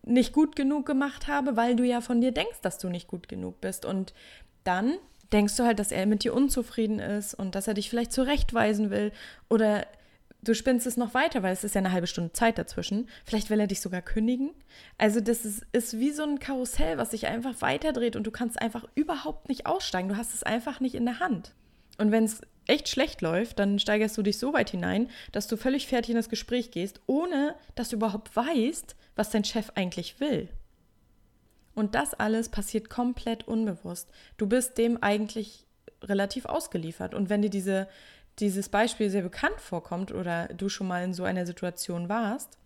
nicht 0.03 0.33
gut 0.33 0.57
genug 0.57 0.87
gemacht 0.87 1.27
habe, 1.27 1.57
weil 1.57 1.77
du 1.77 1.85
ja 1.85 2.01
von 2.01 2.21
dir 2.21 2.33
denkst, 2.33 2.61
dass 2.63 2.79
du 2.79 2.89
nicht 2.89 3.09
gut 3.09 3.29
genug 3.29 3.61
bist. 3.61 3.85
Und 3.85 4.15
dann 4.65 4.95
denkst 5.33 5.57
du 5.57 5.65
halt, 5.65 5.79
dass 5.79 5.93
er 5.93 6.07
mit 6.07 6.25
dir 6.25 6.35
unzufrieden 6.35 7.01
ist 7.01 7.35
und 7.35 7.55
dass 7.55 7.69
er 7.69 7.75
dich 7.75 7.91
vielleicht 7.91 8.13
zurechtweisen 8.13 8.91
will 8.91 9.13
oder 9.49 9.87
du 10.43 10.55
spinnst 10.55 10.87
es 10.87 10.97
noch 10.97 11.15
weiter, 11.15 11.43
weil 11.43 11.53
es 11.53 11.65
ist 11.65 11.75
ja 11.75 11.81
eine 11.81 11.93
halbe 11.93 12.07
Stunde 12.07 12.33
Zeit 12.33 12.59
dazwischen. 12.59 13.09
Vielleicht 13.25 13.51
will 13.51 13.61
er 13.61 13.67
dich 13.67 13.81
sogar 13.81 14.03
kündigen. 14.03 14.51
Also 14.99 15.21
das 15.21 15.45
ist, 15.45 15.67
ist 15.73 15.99
wie 15.99 16.11
so 16.11 16.23
ein 16.23 16.39
Karussell, 16.39 16.99
was 16.99 17.11
sich 17.11 17.27
einfach 17.27 17.61
weiterdreht 17.61 18.17
und 18.17 18.27
du 18.27 18.31
kannst 18.31 18.61
einfach 18.61 18.85
überhaupt 18.95 19.49
nicht 19.49 19.67
aussteigen. 19.67 20.09
Du 20.09 20.17
hast 20.17 20.35
es 20.35 20.43
einfach 20.43 20.81
nicht 20.81 20.95
in 20.95 21.05
der 21.05 21.21
Hand. 21.21 21.55
Und 21.99 22.13
wenn 22.13 22.25
es 22.25 22.41
echt 22.67 22.89
schlecht 22.89 23.21
läuft, 23.21 23.59
dann 23.59 23.79
steigerst 23.79 24.17
du 24.17 24.23
dich 24.23 24.39
so 24.39 24.53
weit 24.53 24.71
hinein, 24.71 25.11
dass 25.33 25.49
du 25.49 25.57
völlig 25.57 25.87
fertig 25.87 26.11
in 26.11 26.17
das 26.17 26.29
Gespräch 26.29 26.71
gehst, 26.71 27.01
ohne 27.07 27.55
dass 27.75 27.91
du 27.91 27.97
überhaupt 27.97 28.35
weißt, 28.35 28.97
was 29.17 29.31
dein 29.31 29.45
Chef 29.45 29.73
eigentlich 29.75 30.21
will. 30.21 30.49
Und 31.75 31.95
das 31.95 32.15
alles 32.15 32.49
passiert 32.49 32.89
komplett 32.89 33.47
unbewusst. 33.47 34.11
Du 34.37 34.47
bist 34.47 34.79
dem 34.79 35.03
eigentlich 35.03 35.67
relativ 36.03 36.47
ausgeliefert. 36.47 37.15
Und 37.15 37.29
wenn 37.29 37.43
dir 37.43 37.51
diese 37.51 37.89
dieses 38.41 38.69
Beispiel 38.69 39.11
sehr 39.11 39.23
bekannt 39.23 39.61
vorkommt 39.61 40.13
oder 40.13 40.49
du 40.49 40.69
schon 40.69 40.89
mal 40.89 41.05
in 41.05 41.15
so 41.15 41.25
einer 41.25 41.47
Situation 41.47 42.09
warst, 42.09 42.59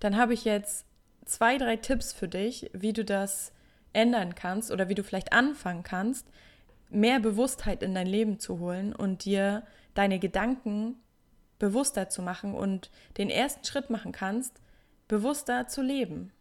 dann 0.00 0.16
habe 0.16 0.34
ich 0.34 0.44
jetzt 0.44 0.84
zwei, 1.24 1.58
drei 1.58 1.76
Tipps 1.76 2.12
für 2.12 2.28
dich, 2.28 2.70
wie 2.72 2.92
du 2.92 3.04
das 3.04 3.52
ändern 3.92 4.34
kannst 4.34 4.70
oder 4.70 4.88
wie 4.88 4.94
du 4.94 5.02
vielleicht 5.02 5.32
anfangen 5.32 5.82
kannst, 5.82 6.26
mehr 6.90 7.18
Bewusstheit 7.18 7.82
in 7.82 7.94
dein 7.94 8.06
Leben 8.06 8.38
zu 8.38 8.58
holen 8.58 8.94
und 8.94 9.24
dir 9.24 9.64
deine 9.94 10.18
Gedanken 10.18 10.96
bewusster 11.58 12.08
zu 12.08 12.22
machen 12.22 12.54
und 12.54 12.90
den 13.16 13.30
ersten 13.30 13.64
Schritt 13.64 13.90
machen 13.90 14.12
kannst, 14.12 14.60
bewusster 15.08 15.66
zu 15.68 15.82
leben. 15.82 16.32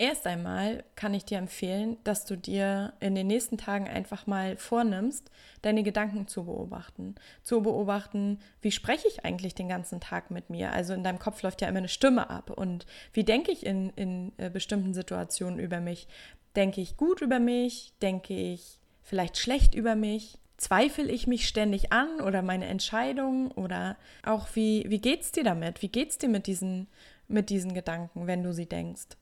Erst 0.00 0.28
einmal 0.28 0.84
kann 0.94 1.12
ich 1.12 1.24
dir 1.24 1.38
empfehlen, 1.38 1.96
dass 2.04 2.24
du 2.24 2.36
dir 2.36 2.92
in 3.00 3.16
den 3.16 3.26
nächsten 3.26 3.58
Tagen 3.58 3.88
einfach 3.88 4.28
mal 4.28 4.56
vornimmst, 4.56 5.28
deine 5.62 5.82
Gedanken 5.82 6.28
zu 6.28 6.44
beobachten. 6.44 7.16
Zu 7.42 7.62
beobachten, 7.62 8.38
wie 8.62 8.70
spreche 8.70 9.08
ich 9.08 9.24
eigentlich 9.24 9.56
den 9.56 9.68
ganzen 9.68 9.98
Tag 9.98 10.30
mit 10.30 10.50
mir? 10.50 10.72
Also 10.72 10.94
in 10.94 11.02
deinem 11.02 11.18
Kopf 11.18 11.42
läuft 11.42 11.62
ja 11.62 11.68
immer 11.68 11.78
eine 11.78 11.88
Stimme 11.88 12.30
ab. 12.30 12.50
Und 12.50 12.86
wie 13.12 13.24
denke 13.24 13.50
ich 13.50 13.66
in, 13.66 13.90
in 13.96 14.30
äh, 14.36 14.50
bestimmten 14.50 14.94
Situationen 14.94 15.58
über 15.58 15.80
mich? 15.80 16.06
Denke 16.54 16.80
ich 16.80 16.96
gut 16.96 17.20
über 17.20 17.40
mich? 17.40 17.92
Denke 18.00 18.34
ich 18.34 18.78
vielleicht 19.02 19.36
schlecht 19.36 19.74
über 19.74 19.96
mich? 19.96 20.38
Zweifle 20.58 21.10
ich 21.10 21.26
mich 21.26 21.48
ständig 21.48 21.92
an 21.92 22.20
oder 22.20 22.42
meine 22.42 22.66
Entscheidungen? 22.66 23.50
Oder 23.50 23.96
auch 24.24 24.46
wie, 24.54 24.84
wie 24.88 25.00
geht 25.00 25.22
es 25.22 25.32
dir 25.32 25.42
damit? 25.42 25.82
Wie 25.82 25.88
geht 25.88 26.10
es 26.10 26.18
dir 26.18 26.28
mit 26.28 26.46
diesen, 26.46 26.86
mit 27.26 27.50
diesen 27.50 27.74
Gedanken, 27.74 28.28
wenn 28.28 28.44
du 28.44 28.52
sie 28.52 28.66
denkst? 28.66 29.16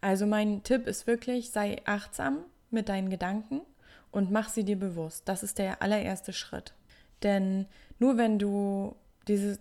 Also 0.00 0.26
mein 0.26 0.62
Tipp 0.62 0.86
ist 0.86 1.06
wirklich, 1.06 1.50
sei 1.50 1.82
achtsam 1.84 2.44
mit 2.70 2.88
deinen 2.88 3.10
Gedanken 3.10 3.62
und 4.10 4.30
mach 4.30 4.48
sie 4.48 4.64
dir 4.64 4.78
bewusst. 4.78 5.28
Das 5.28 5.42
ist 5.42 5.58
der 5.58 5.82
allererste 5.82 6.32
Schritt. 6.32 6.74
Denn 7.22 7.66
nur 7.98 8.16
wenn 8.16 8.38
du 8.38 8.96
dieses, 9.28 9.58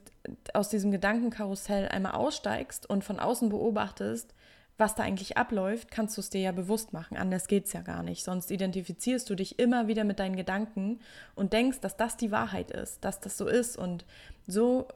aus 0.54 0.70
diesem 0.70 0.92
Gedankenkarussell 0.92 1.88
einmal 1.88 2.14
aussteigst 2.14 2.90
und 2.90 3.04
von 3.04 3.20
außen 3.20 3.50
beobachtest, 3.50 4.34
was 4.78 4.94
da 4.94 5.04
eigentlich 5.04 5.38
abläuft, 5.38 5.90
kannst 5.90 6.18
du 6.18 6.22
es 6.22 6.30
dir 6.30 6.42
ja 6.42 6.52
bewusst 6.52 6.92
machen. 6.92 7.16
Anders 7.16 7.48
geht 7.48 7.66
es 7.66 7.74
ja 7.74 7.82
gar 7.82 8.04
nicht. 8.04 8.24
Sonst 8.24 8.52
identifizierst 8.52 9.30
du 9.30 9.36
dich 9.36 9.58
immer 9.58 9.88
wieder 9.88 10.04
mit 10.04 10.20
deinen 10.20 10.36
Gedanken 10.36 11.00
und 11.34 11.54
denkst, 11.54 11.80
dass 11.80 11.96
das 11.96 12.18
die 12.18 12.32
Wahrheit 12.32 12.72
ist, 12.72 13.04
dass 13.06 13.22
das 13.22 13.38
so 13.38 13.48
ist. 13.48 13.78
Und 13.78 14.06
so 14.48 14.88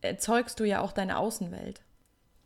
erzeugst 0.00 0.58
du 0.58 0.64
ja 0.64 0.80
auch 0.80 0.92
deine 0.92 1.18
Außenwelt. 1.18 1.80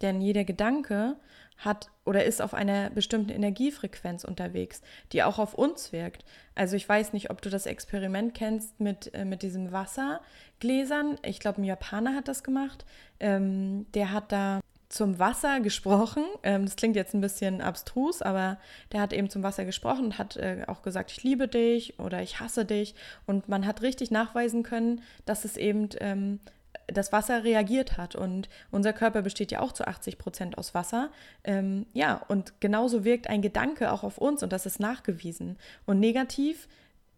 Denn 0.03 0.21
jeder 0.21 0.45
Gedanke 0.45 1.17
hat 1.59 1.91
oder 2.05 2.25
ist 2.25 2.41
auf 2.41 2.55
einer 2.55 2.91
bestimmten 2.91 3.31
Energiefrequenz 3.31 4.25
unterwegs, 4.25 4.81
die 5.13 5.23
auch 5.25 5.39
auf 5.39 5.55
uns 5.55 5.93
wirkt. 5.93 6.25
Also 6.55 6.77
ich 6.77 6.89
weiß 6.89 7.13
nicht, 7.13 7.31
ob 7.31 7.43
du 7.43 7.51
das 7.51 7.67
Experiment 7.67 8.35
kennst 8.35 8.81
mit, 8.81 9.13
äh, 9.15 9.25
mit 9.25 9.43
diesen 9.43 9.73
Wassergläsern. 9.73 11.19
Ich 11.25 11.41
glaube, 11.41 11.61
ein 11.61 11.65
Japaner 11.65 12.15
hat 12.15 12.29
das 12.29 12.45
gemacht. 12.45 12.85
Ähm, 13.19 13.87
der 13.93 14.13
hat 14.13 14.31
da 14.31 14.61
zum 14.89 15.19
Wasser 15.19 15.61
gesprochen. 15.61 16.25
Ähm, 16.43 16.65
das 16.65 16.77
klingt 16.77 16.97
jetzt 16.97 17.15
ein 17.15 17.21
bisschen 17.21 17.61
abstrus, 17.61 18.23
aber 18.23 18.59
der 18.93 19.01
hat 19.01 19.13
eben 19.13 19.29
zum 19.29 19.43
Wasser 19.43 19.65
gesprochen 19.65 20.07
und 20.07 20.19
hat 20.19 20.37
äh, 20.37 20.65
auch 20.67 20.83
gesagt, 20.83 21.11
ich 21.11 21.23
liebe 21.23 21.49
dich 21.49 21.99
oder 21.99 22.23
ich 22.23 22.41
hasse 22.41 22.65
dich. 22.65 22.95
Und 23.27 23.49
man 23.49 23.67
hat 23.67 23.83
richtig 23.83 24.11
nachweisen 24.11 24.63
können, 24.63 25.03
dass 25.27 25.45
es 25.45 25.57
eben 25.57 25.89
ähm, 26.01 26.41
das 26.89 27.13
Wasser 27.13 27.45
reagiert 27.45 27.97
hat. 27.97 28.15
Und 28.15 28.49
unser 28.71 28.93
Körper 28.93 29.23
besteht 29.23 29.53
ja 29.53 29.61
auch 29.61 29.73
zu 29.73 29.87
80 29.87 30.19
Prozent 30.19 30.59
aus 30.59 30.75
Wasser. 30.75 31.11
Ähm, 31.45 31.87
ja, 31.93 32.23
und 32.29 32.61
genauso 32.61 33.05
wirkt 33.05 33.29
ein 33.29 33.43
Gedanke 33.43 33.93
auch 33.93 34.03
auf 34.03 34.19
uns 34.19 34.43
und 34.43 34.53
das 34.53 34.67
ist 34.67 34.81
nachgewiesen. 34.81 35.59
Und 35.87 36.01
negativ, 36.01 36.69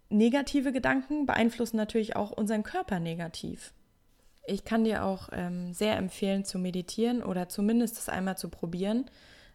negative 0.08 0.72
Gedanken 0.72 1.26
beeinflussen 1.26 1.76
natürlich 1.76 2.16
auch 2.16 2.30
unseren 2.30 2.62
Körper 2.62 3.00
negativ. 3.00 3.72
Ich 4.46 4.64
kann 4.64 4.84
dir 4.84 5.04
auch 5.04 5.28
ähm, 5.32 5.72
sehr 5.72 5.96
empfehlen 5.96 6.44
zu 6.44 6.58
meditieren 6.58 7.22
oder 7.22 7.48
zumindest 7.48 7.96
das 7.96 8.08
einmal 8.08 8.36
zu 8.36 8.48
probieren. 8.48 9.06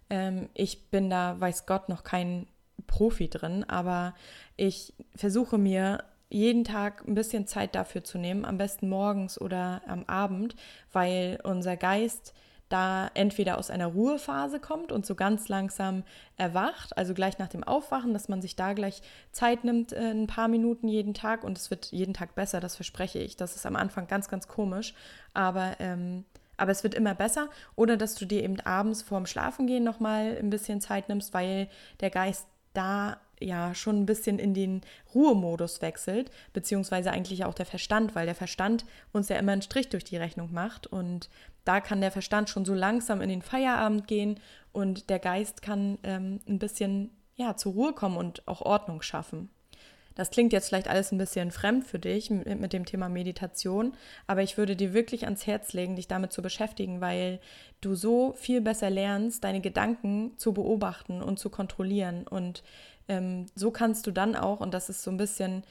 Ähm, 0.10 0.50
ich 0.53 0.89
bin 0.89 1.10
da, 1.10 1.39
weiß 1.39 1.65
Gott, 1.65 1.89
noch 1.89 2.03
kein 2.03 2.48
Profi 2.88 3.29
drin, 3.29 3.63
aber 3.67 4.13
ich 4.55 4.93
versuche 5.15 5.57
mir 5.57 6.03
jeden 6.29 6.63
Tag 6.63 7.08
ein 7.08 7.15
bisschen 7.15 7.48
Zeit 7.48 7.75
dafür 7.75 8.03
zu 8.03 8.17
nehmen, 8.17 8.46
am 8.46 8.58
besten 8.58 8.89
morgens 8.89 9.39
oder 9.39 9.82
am 9.88 10.03
Abend, 10.05 10.55
weil 10.91 11.39
unser 11.44 11.77
Geist 11.77 12.34
da 12.70 13.12
entweder 13.13 13.58
aus 13.60 13.70
einer 13.70 13.88
Ruhephase 13.88 14.60
kommt 14.60 14.91
und 14.91 15.05
so 15.05 15.13
ganz 15.13 15.48
langsam 15.50 16.03
erwacht, 16.36 16.98
also 16.98 17.13
gleich 17.13 17.38
nach 17.38 17.48
dem 17.48 17.63
Aufwachen, 17.63 18.13
dass 18.13 18.27
man 18.27 18.41
sich 18.41 18.55
da 18.55 18.74
gleich 18.74 19.01
Zeit 19.32 19.63
nimmt, 19.63 19.94
äh, 19.94 20.12
ein 20.12 20.27
paar 20.27 20.48
Minuten 20.48 20.88
jeden 20.88 21.13
Tag 21.13 21.44
und 21.44 21.58
es 21.58 21.70
wird 21.70 21.91
jeden 21.91 22.13
Tag 22.13 22.34
besser, 22.34 22.60
das 22.60 22.75
verspreche 22.75 23.20
ich. 23.20 23.38
Das 23.38 23.55
ist 23.55 23.65
am 23.65 23.75
Anfang 23.75 24.08
ganz, 24.08 24.29
ganz 24.29 24.48
komisch, 24.48 24.96
aber, 25.34 25.75
ähm, 25.79 26.25
aber 26.58 26.72
es 26.72 26.84
wird 26.84 26.96
immer 26.96 27.13
besser. 27.13 27.50
Oder 27.75 27.98
dass 27.98 28.15
du 28.15 28.25
dir 28.25 28.44
eben 28.44 28.60
abends 28.62 29.03
vorm 29.03 29.27
Schlafengehen 29.27 29.84
nochmal 29.84 30.36
ein 30.39 30.50
bisschen 30.50 30.82
Zeit 30.82 31.08
nimmst, 31.08 31.34
weil 31.34 31.70
der 32.00 32.10
Geist 32.10 32.48
da 32.74 33.17
ja 33.39 33.75
schon 33.75 34.01
ein 34.01 34.06
bisschen 34.06 34.39
in 34.39 34.54
den 34.54 34.82
Ruhemodus 35.13 35.82
wechselt, 35.82 36.32
beziehungsweise 36.54 37.12
eigentlich 37.12 37.46
auch 37.46 37.54
der 37.54 37.65
Verstand, 37.65 38.15
weil 38.15 38.25
der 38.25 38.36
Verstand 38.36 38.86
uns 39.12 39.30
ja 39.30 39.38
immer 39.38 39.51
einen 39.51 39.62
Strich 39.62 39.89
durch 39.89 40.04
die 40.04 40.18
Rechnung 40.18 40.54
macht 40.54 40.88
und 40.88 41.30
da 41.63 41.82
kann 41.82 42.01
der 42.01 42.12
Verstand 42.12 42.50
schon 42.50 42.65
so 42.65 42.74
langsam 42.74 43.22
in 43.22 43.30
den 43.30 43.42
Feierabend 43.42 44.08
gehen 44.08 44.39
und 44.72 45.10
der 45.10 45.20
Geist 45.20 45.62
kann 45.62 45.98
ähm, 46.04 46.39
ein 46.48 46.60
bisschen 46.60 47.10
ja 47.36 47.56
zur 47.58 47.74
Ruhe 47.74 47.94
kommen 47.94 48.18
und 48.18 48.48
auch 48.48 48.62
Ordnung 48.62 49.01
schaffen. 49.01 49.50
Das 50.15 50.32
klingt 50.32 50.54
jetzt 50.54 50.70
vielleicht 50.70 50.88
alles 50.88 51.12
ein 51.12 51.18
bisschen 51.18 51.51
fremd 51.51 51.86
für 51.86 52.00
dich 52.00 52.30
mit, 52.30 52.60
mit, 52.60 52.72
dem 52.72 52.86
Thema 52.86 53.10
Meditation, 53.10 53.94
aber 54.27 54.44
ich 54.44 54.58
würde 54.58 54.77
dir 54.77 54.94
wirklich 54.94 55.25
ans 55.25 55.46
Herz 55.46 55.74
legen, 55.74 55.98
dich 55.98 56.08
damit 56.08 56.32
zu 56.32 56.42
beschäftigen, 56.42 57.01
weil 57.01 57.42
du 57.82 57.96
so 57.96 58.32
viel 58.32 58.62
besser 58.62 58.89
lernst, 58.89 59.44
deine 59.44 59.60
Gedanken 59.60 60.32
zu 60.38 60.54
beobachten 60.54 61.22
und 61.22 61.38
zu 61.38 61.50
kontrollieren. 61.50 62.25
Und 62.27 62.63
ähm, 63.07 63.45
so 63.55 63.71
kannst 63.71 64.07
du 64.07 64.12
dann 64.12 64.35
auch, 64.35 64.59
und 64.59 64.74
das 64.74 64.89
ist 64.89 65.03
so 65.03 65.12
ein 65.12 65.17
bisschen 65.17 65.63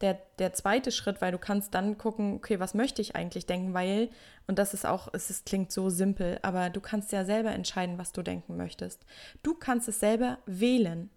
der, 0.00 0.18
der 0.38 0.54
zweite 0.54 0.92
Schritt, 0.92 1.20
weil 1.20 1.32
du 1.32 1.38
kannst 1.38 1.74
dann 1.74 1.98
gucken, 1.98 2.34
okay, 2.34 2.58
was 2.58 2.74
möchte 2.74 3.02
ich 3.02 3.16
eigentlich 3.16 3.46
denken, 3.46 3.74
weil, 3.74 4.08
und 4.46 4.58
das 4.58 4.72
ist 4.72 4.86
auch, 4.86 5.08
es 5.12 5.28
ist, 5.28 5.46
klingt 5.46 5.72
so 5.72 5.90
simpel, 5.90 6.38
aber 6.42 6.70
du 6.70 6.80
kannst 6.80 7.12
ja 7.12 7.24
selber 7.24 7.50
entscheiden, 7.50 7.98
was 7.98 8.12
du 8.12 8.22
denken 8.22 8.56
möchtest. 8.56 9.04
Du 9.42 9.54
kannst 9.54 9.88
es 9.88 10.00
selber 10.00 10.38
wählen 10.46 11.10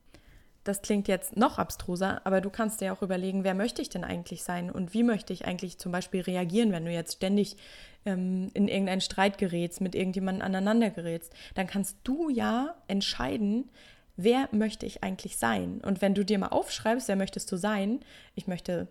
das 0.63 0.81
klingt 0.81 1.07
jetzt 1.07 1.35
noch 1.35 1.57
abstruser, 1.57 2.21
aber 2.25 2.39
du 2.39 2.49
kannst 2.49 2.79
dir 2.81 2.93
auch 2.93 3.01
überlegen, 3.01 3.43
wer 3.43 3.53
möchte 3.53 3.81
ich 3.81 3.89
denn 3.89 4.03
eigentlich 4.03 4.43
sein 4.43 4.71
und 4.71 4.93
wie 4.93 5.03
möchte 5.03 5.33
ich 5.33 5.45
eigentlich 5.45 5.77
zum 5.77 5.91
Beispiel 5.91 6.21
reagieren, 6.21 6.71
wenn 6.71 6.85
du 6.85 6.91
jetzt 6.91 7.17
ständig 7.17 7.57
ähm, 8.05 8.49
in 8.53 8.67
irgendeinen 8.67 9.01
Streit 9.01 9.37
gerätst, 9.37 9.81
mit 9.81 9.93
irgendjemandem 9.93 10.45
aneinander 10.45 10.89
gerätst. 10.89 11.33
Dann 11.55 11.67
kannst 11.67 11.97
du 12.05 12.29
ja 12.29 12.75
entscheiden, 12.87 13.69
wer 14.15 14.49
möchte 14.51 14.85
ich 14.85 15.03
eigentlich 15.03 15.37
sein. 15.37 15.81
Und 15.83 16.01
wenn 16.01 16.13
du 16.13 16.23
dir 16.23 16.39
mal 16.39 16.47
aufschreibst, 16.47 17.07
wer 17.07 17.15
möchtest 17.15 17.51
du 17.51 17.57
sein, 17.57 17.99
ich 18.35 18.47
möchte 18.47 18.87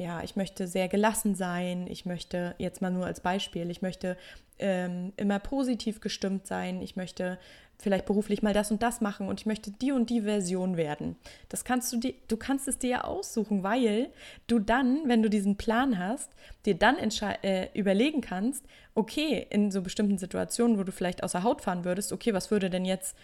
ja, 0.00 0.22
ich 0.22 0.34
möchte 0.34 0.66
sehr 0.66 0.88
gelassen 0.88 1.34
sein, 1.34 1.86
ich 1.86 2.06
möchte, 2.06 2.54
jetzt 2.56 2.80
mal 2.80 2.90
nur 2.90 3.04
als 3.04 3.20
Beispiel, 3.20 3.70
ich 3.70 3.82
möchte 3.82 4.16
ähm, 4.58 5.12
immer 5.18 5.38
positiv 5.38 6.00
gestimmt 6.00 6.46
sein, 6.46 6.80
ich 6.80 6.96
möchte 6.96 7.38
vielleicht 7.76 8.06
beruflich 8.06 8.42
mal 8.42 8.54
das 8.54 8.70
und 8.70 8.82
das 8.82 9.02
machen 9.02 9.28
und 9.28 9.40
ich 9.40 9.46
möchte 9.46 9.70
die 9.70 9.92
und 9.92 10.08
die 10.08 10.22
Version 10.22 10.78
werden. 10.78 11.16
Das 11.50 11.64
kannst 11.64 11.92
du 11.92 11.98
dir, 11.98 12.14
du 12.28 12.38
kannst 12.38 12.66
es 12.66 12.78
dir 12.78 12.90
ja 12.90 13.04
aussuchen, 13.04 13.62
weil 13.62 14.08
du 14.46 14.58
dann, 14.58 15.02
wenn 15.06 15.22
du 15.22 15.28
diesen 15.28 15.56
Plan 15.56 15.98
hast, 15.98 16.30
dir 16.64 16.76
dann 16.76 16.96
äh, 16.96 17.68
überlegen 17.74 18.22
kannst, 18.22 18.64
okay, 18.94 19.46
in 19.50 19.70
so 19.70 19.82
bestimmten 19.82 20.16
Situationen, 20.16 20.78
wo 20.78 20.82
du 20.82 20.92
vielleicht 20.92 21.22
außer 21.22 21.42
Haut 21.42 21.60
fahren 21.60 21.84
würdest, 21.84 22.10
okay, 22.12 22.32
was 22.32 22.50
würde 22.50 22.70
denn 22.70 22.86
jetzt 22.86 23.16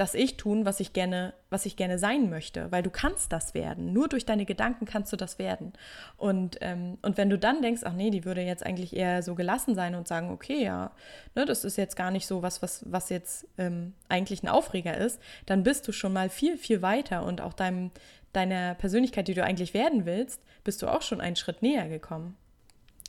das 0.00 0.14
Ich 0.14 0.38
tun, 0.38 0.64
was 0.64 0.80
ich 0.80 0.94
gerne, 0.94 1.34
was 1.50 1.66
ich 1.66 1.76
gerne 1.76 1.98
sein 1.98 2.30
möchte, 2.30 2.72
weil 2.72 2.82
du 2.82 2.88
kannst 2.88 3.32
das 3.32 3.52
werden. 3.52 3.92
Nur 3.92 4.08
durch 4.08 4.24
deine 4.24 4.46
Gedanken 4.46 4.86
kannst 4.86 5.12
du 5.12 5.16
das 5.16 5.38
werden. 5.38 5.74
Und, 6.16 6.56
ähm, 6.62 6.96
und 7.02 7.18
wenn 7.18 7.28
du 7.28 7.38
dann 7.38 7.60
denkst, 7.60 7.82
ach 7.84 7.92
nee, 7.92 8.08
die 8.08 8.24
würde 8.24 8.40
jetzt 8.40 8.64
eigentlich 8.64 8.96
eher 8.96 9.22
so 9.22 9.34
gelassen 9.34 9.74
sein 9.74 9.94
und 9.94 10.08
sagen, 10.08 10.30
okay, 10.30 10.64
ja, 10.64 10.92
ne, 11.34 11.44
das 11.44 11.64
ist 11.64 11.76
jetzt 11.76 11.96
gar 11.96 12.10
nicht 12.10 12.26
so 12.26 12.42
was, 12.42 12.62
was, 12.62 12.82
was 12.90 13.10
jetzt 13.10 13.46
ähm, 13.58 13.92
eigentlich 14.08 14.42
ein 14.42 14.48
Aufreger 14.48 14.96
ist, 14.96 15.20
dann 15.44 15.64
bist 15.64 15.86
du 15.86 15.92
schon 15.92 16.14
mal 16.14 16.30
viel, 16.30 16.56
viel 16.56 16.80
weiter 16.80 17.22
und 17.24 17.42
auch 17.42 17.52
deinem, 17.52 17.90
deiner 18.32 18.74
Persönlichkeit, 18.76 19.28
die 19.28 19.34
du 19.34 19.44
eigentlich 19.44 19.74
werden 19.74 20.06
willst, 20.06 20.40
bist 20.64 20.80
du 20.80 20.88
auch 20.88 21.02
schon 21.02 21.20
einen 21.20 21.36
Schritt 21.36 21.60
näher 21.60 21.88
gekommen. 21.88 22.38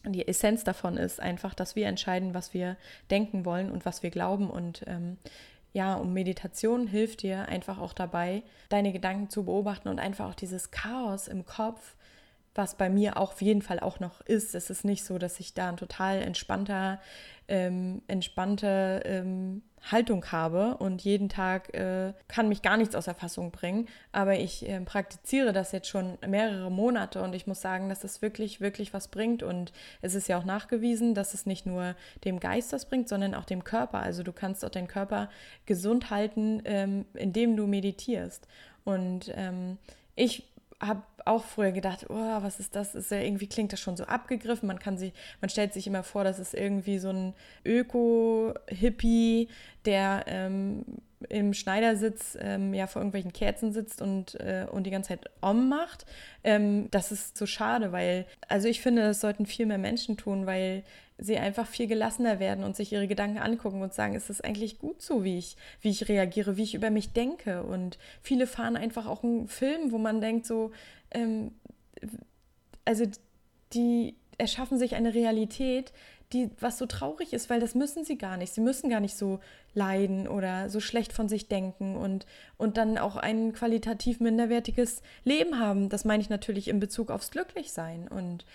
Und 0.03 0.13
die 0.13 0.27
Essenz 0.27 0.65
davon 0.65 0.97
ist 0.97 1.21
einfach, 1.21 1.53
dass 1.53 1.77
wir 1.77 1.87
entscheiden, 1.87 2.33
was 2.33 2.53
wir 2.53 2.75
denken 3.09 3.45
wollen 3.45 3.71
und 3.71 3.85
was 3.85 4.03
wir 4.03 4.09
glauben. 4.09 4.49
Und 4.49 4.83
ähm, 4.87 5.17
ja, 5.73 5.95
und 5.95 6.13
Meditation 6.13 6.87
hilft 6.87 7.21
dir 7.23 7.47
einfach 7.47 7.79
auch 7.79 7.93
dabei, 7.93 8.43
deine 8.69 8.91
Gedanken 8.91 9.29
zu 9.29 9.45
beobachten 9.45 9.87
und 9.87 9.99
einfach 9.99 10.29
auch 10.29 10.35
dieses 10.35 10.71
Chaos 10.71 11.27
im 11.27 11.45
Kopf, 11.45 11.95
was 12.53 12.75
bei 12.75 12.89
mir 12.89 13.17
auch 13.17 13.31
auf 13.31 13.41
jeden 13.41 13.61
Fall 13.61 13.79
auch 13.79 13.99
noch 13.99 14.21
ist. 14.21 14.55
Es 14.55 14.69
ist 14.69 14.83
nicht 14.83 15.03
so, 15.05 15.17
dass 15.17 15.39
ich 15.39 15.53
da 15.53 15.69
ein 15.69 15.77
total 15.77 16.21
entspannter, 16.21 16.99
ähm, 17.47 18.01
entspannte 18.07 19.01
ähm, 19.05 19.61
Haltung 19.89 20.23
habe 20.31 20.77
und 20.77 21.01
jeden 21.01 21.27
Tag 21.27 21.73
äh, 21.73 22.13
kann 22.27 22.49
mich 22.49 22.61
gar 22.61 22.77
nichts 22.77 22.95
aus 22.95 23.05
der 23.05 23.15
Fassung 23.15 23.51
bringen. 23.51 23.87
Aber 24.11 24.37
ich 24.37 24.67
äh, 24.67 24.79
praktiziere 24.81 25.53
das 25.53 25.71
jetzt 25.71 25.87
schon 25.87 26.17
mehrere 26.27 26.69
Monate 26.69 27.21
und 27.21 27.33
ich 27.33 27.47
muss 27.47 27.61
sagen, 27.61 27.89
dass 27.89 28.03
es 28.03 28.21
wirklich, 28.21 28.61
wirklich 28.61 28.93
was 28.93 29.07
bringt. 29.07 29.41
Und 29.43 29.73
es 30.01 30.13
ist 30.13 30.27
ja 30.27 30.37
auch 30.37 30.45
nachgewiesen, 30.45 31.15
dass 31.15 31.33
es 31.33 31.45
nicht 31.45 31.65
nur 31.65 31.95
dem 32.25 32.39
Geist 32.39 32.73
was 32.73 32.85
bringt, 32.85 33.09
sondern 33.09 33.33
auch 33.33 33.45
dem 33.45 33.63
Körper. 33.63 33.99
Also 33.99 34.23
du 34.23 34.33
kannst 34.33 34.63
auch 34.63 34.69
deinen 34.69 34.87
Körper 34.87 35.29
gesund 35.65 36.09
halten, 36.11 36.61
ähm, 36.65 37.05
indem 37.13 37.55
du 37.55 37.65
meditierst. 37.65 38.47
Und 38.83 39.31
ähm, 39.35 39.77
ich 40.15 40.51
habe 40.79 41.03
auch 41.25 41.43
früher 41.43 41.71
gedacht, 41.71 42.07
oh, 42.09 42.41
was 42.41 42.59
ist 42.59 42.75
das? 42.75 42.95
Ist 42.95 43.11
ja 43.11 43.19
irgendwie 43.19 43.47
klingt 43.47 43.73
das 43.73 43.79
schon 43.79 43.97
so 43.97 44.05
abgegriffen. 44.05 44.67
Man 44.67 44.79
kann 44.79 44.97
sich, 44.97 45.13
man 45.41 45.49
stellt 45.49 45.73
sich 45.73 45.87
immer 45.87 46.03
vor, 46.03 46.23
das 46.23 46.39
ist 46.39 46.53
irgendwie 46.53 46.99
so 46.99 47.09
ein 47.09 47.33
Öko-Hippie, 47.65 49.47
der 49.85 50.25
ähm, 50.27 50.85
im 51.29 51.53
Schneidersitz 51.53 52.37
ähm, 52.39 52.73
ja 52.73 52.87
vor 52.87 53.01
irgendwelchen 53.01 53.33
Kerzen 53.33 53.71
sitzt 53.73 54.01
und, 54.01 54.39
äh, 54.39 54.65
und 54.69 54.85
die 54.85 54.91
ganze 54.91 55.09
Zeit 55.09 55.29
Om 55.41 55.69
macht. 55.69 56.05
Ähm, 56.43 56.89
das 56.91 57.11
ist 57.11 57.37
so 57.37 57.45
schade, 57.45 57.91
weil, 57.91 58.25
also 58.47 58.67
ich 58.67 58.81
finde, 58.81 59.03
das 59.03 59.21
sollten 59.21 59.45
viel 59.45 59.65
mehr 59.65 59.77
Menschen 59.77 60.17
tun, 60.17 60.45
weil 60.45 60.83
sie 61.21 61.37
einfach 61.37 61.67
viel 61.67 61.87
gelassener 61.87 62.39
werden 62.39 62.63
und 62.63 62.75
sich 62.75 62.91
ihre 62.91 63.07
Gedanken 63.07 63.37
angucken 63.37 63.81
und 63.81 63.93
sagen, 63.93 64.15
ist 64.15 64.31
es 64.31 64.41
eigentlich 64.41 64.79
gut 64.79 65.03
so, 65.03 65.23
wie 65.23 65.37
ich, 65.37 65.55
wie 65.79 65.89
ich 65.89 66.09
reagiere, 66.09 66.57
wie 66.57 66.63
ich 66.63 66.73
über 66.73 66.89
mich 66.89 67.13
denke. 67.13 67.61
Und 67.61 67.99
viele 68.23 68.47
fahren 68.47 68.75
einfach 68.75 69.05
auch 69.05 69.23
einen 69.23 69.47
Film, 69.47 69.91
wo 69.91 69.99
man 69.99 70.19
denkt, 70.19 70.47
so, 70.47 70.71
ähm, 71.11 71.51
also 72.85 73.05
die 73.73 74.15
erschaffen 74.37 74.77
sich 74.79 74.95
eine 74.95 75.13
Realität, 75.13 75.93
die 76.33 76.49
was 76.59 76.77
so 76.77 76.85
traurig 76.85 77.33
ist, 77.33 77.49
weil 77.49 77.59
das 77.59 77.75
müssen 77.75 78.05
sie 78.05 78.17
gar 78.17 78.37
nicht. 78.37 78.53
Sie 78.53 78.61
müssen 78.61 78.89
gar 78.89 78.99
nicht 78.99 79.15
so 79.15 79.39
leiden 79.73 80.27
oder 80.27 80.69
so 80.69 80.79
schlecht 80.79 81.13
von 81.13 81.29
sich 81.29 81.47
denken 81.47 81.95
und, 81.95 82.25
und 82.57 82.77
dann 82.77 82.97
auch 82.97 83.17
ein 83.17 83.53
qualitativ 83.53 84.19
minderwertiges 84.19 85.01
Leben 85.23 85.59
haben. 85.59 85.89
Das 85.89 86.05
meine 86.05 86.21
ich 86.21 86.29
natürlich 86.29 86.67
in 86.67 86.79
Bezug 86.79 87.11
aufs 87.11 87.31
Glücklichsein. 87.31 88.07
Und, 88.07 88.45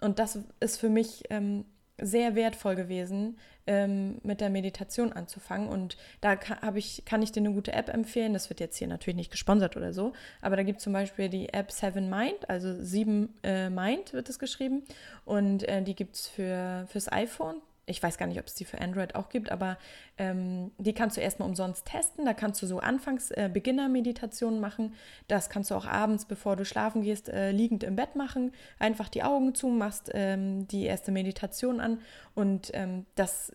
und 0.00 0.18
das 0.18 0.38
ist 0.60 0.78
für 0.78 0.88
mich 0.88 1.24
ähm, 1.30 1.64
sehr 2.00 2.34
wertvoll 2.34 2.74
gewesen, 2.74 3.36
ähm, 3.66 4.18
mit 4.22 4.40
der 4.40 4.50
Meditation 4.50 5.12
anzufangen. 5.12 5.68
Und 5.68 5.96
da 6.20 6.36
kann, 6.36 6.76
ich, 6.76 7.04
kann 7.04 7.22
ich 7.22 7.32
dir 7.32 7.40
eine 7.40 7.52
gute 7.52 7.72
App 7.72 7.88
empfehlen. 7.88 8.32
Das 8.32 8.48
wird 8.48 8.60
jetzt 8.60 8.76
hier 8.76 8.88
natürlich 8.88 9.16
nicht 9.16 9.30
gesponsert 9.30 9.76
oder 9.76 9.92
so, 9.92 10.12
aber 10.40 10.56
da 10.56 10.62
gibt 10.62 10.78
es 10.78 10.84
zum 10.84 10.92
Beispiel 10.92 11.28
die 11.28 11.52
App 11.52 11.70
Seven 11.70 12.08
Mind, 12.08 12.48
also 12.48 12.74
sieben 12.82 13.34
äh, 13.42 13.68
Mind 13.68 14.12
wird 14.12 14.28
es 14.28 14.38
geschrieben. 14.38 14.82
Und 15.24 15.68
äh, 15.68 15.82
die 15.82 15.94
gibt 15.94 16.16
es 16.16 16.26
für, 16.28 16.86
fürs 16.88 17.10
iPhone 17.12 17.60
ich 17.88 18.02
weiß 18.02 18.18
gar 18.18 18.26
nicht, 18.26 18.38
ob 18.38 18.46
es 18.46 18.54
die 18.54 18.64
für 18.64 18.80
Android 18.80 19.14
auch 19.14 19.28
gibt, 19.28 19.50
aber 19.50 19.78
ähm, 20.18 20.70
die 20.78 20.92
kannst 20.92 21.16
du 21.16 21.20
erstmal 21.20 21.48
umsonst 21.48 21.86
testen. 21.86 22.24
Da 22.24 22.34
kannst 22.34 22.62
du 22.62 22.66
so 22.66 22.78
Anfangs-Beginner-Meditationen 22.78 24.58
äh, 24.58 24.62
machen. 24.62 24.94
Das 25.26 25.50
kannst 25.50 25.70
du 25.70 25.74
auch 25.74 25.86
abends, 25.86 26.24
bevor 26.24 26.56
du 26.56 26.64
schlafen 26.64 27.02
gehst, 27.02 27.28
äh, 27.28 27.50
liegend 27.50 27.82
im 27.84 27.96
Bett 27.96 28.16
machen. 28.16 28.52
Einfach 28.78 29.08
die 29.08 29.22
Augen 29.22 29.54
zu, 29.54 29.68
machst 29.68 30.10
ähm, 30.14 30.68
die 30.68 30.84
erste 30.84 31.12
Meditation 31.12 31.80
an 31.80 32.00
und 32.34 32.70
ähm, 32.74 33.06
das 33.14 33.52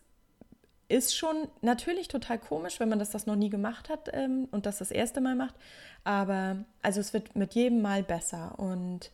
ist 0.88 1.16
schon 1.16 1.48
natürlich 1.62 2.08
total 2.08 2.38
komisch, 2.38 2.78
wenn 2.78 2.88
man 2.88 2.98
das, 2.98 3.10
das 3.10 3.26
noch 3.26 3.36
nie 3.36 3.50
gemacht 3.50 3.88
hat 3.88 4.10
ähm, 4.12 4.48
und 4.50 4.66
das 4.66 4.78
das 4.78 4.90
erste 4.90 5.20
Mal 5.20 5.34
macht. 5.34 5.54
Aber 6.04 6.64
also 6.82 7.00
es 7.00 7.12
wird 7.12 7.34
mit 7.36 7.54
jedem 7.54 7.80
Mal 7.82 8.02
besser 8.02 8.58
und 8.58 9.10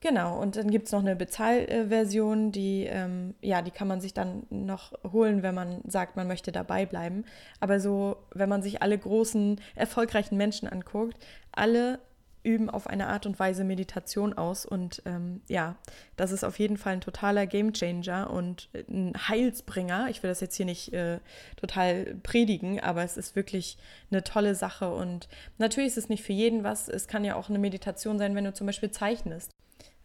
Genau, 0.00 0.40
und 0.40 0.54
dann 0.54 0.70
gibt 0.70 0.86
es 0.86 0.92
noch 0.92 1.00
eine 1.00 1.16
Bezahlversion, 1.16 2.52
die, 2.52 2.84
ähm, 2.84 3.34
ja, 3.40 3.62
die 3.62 3.72
kann 3.72 3.88
man 3.88 4.00
sich 4.00 4.14
dann 4.14 4.46
noch 4.48 4.92
holen, 5.12 5.42
wenn 5.42 5.56
man 5.56 5.80
sagt, 5.88 6.14
man 6.14 6.28
möchte 6.28 6.52
dabei 6.52 6.86
bleiben. 6.86 7.24
Aber 7.58 7.80
so, 7.80 8.16
wenn 8.32 8.48
man 8.48 8.62
sich 8.62 8.80
alle 8.80 8.96
großen, 8.96 9.60
erfolgreichen 9.74 10.36
Menschen 10.36 10.68
anguckt, 10.68 11.16
alle 11.50 11.98
üben 12.44 12.70
auf 12.70 12.86
eine 12.86 13.08
Art 13.08 13.26
und 13.26 13.38
Weise 13.40 13.64
Meditation 13.64 14.32
aus. 14.34 14.64
Und 14.64 15.02
ähm, 15.04 15.42
ja, 15.48 15.76
das 16.16 16.30
ist 16.30 16.44
auf 16.44 16.58
jeden 16.60 16.76
Fall 16.76 16.94
ein 16.94 17.00
totaler 17.00 17.46
Gamechanger 17.46 18.30
und 18.30 18.68
ein 18.88 19.14
Heilsbringer. 19.28 20.08
Ich 20.10 20.22
will 20.22 20.30
das 20.30 20.40
jetzt 20.40 20.54
hier 20.54 20.66
nicht 20.66 20.92
äh, 20.92 21.18
total 21.56 22.14
predigen, 22.22 22.80
aber 22.80 23.02
es 23.02 23.16
ist 23.16 23.34
wirklich 23.34 23.78
eine 24.10 24.22
tolle 24.22 24.54
Sache. 24.54 24.92
Und 24.94 25.28
natürlich 25.58 25.88
ist 25.88 25.98
es 25.98 26.08
nicht 26.08 26.22
für 26.22 26.32
jeden 26.32 26.62
was. 26.62 26.88
Es 26.88 27.08
kann 27.08 27.24
ja 27.24 27.34
auch 27.34 27.48
eine 27.48 27.58
Meditation 27.58 28.18
sein, 28.18 28.36
wenn 28.36 28.44
du 28.44 28.54
zum 28.54 28.66
Beispiel 28.66 28.92
zeichnest. 28.92 29.50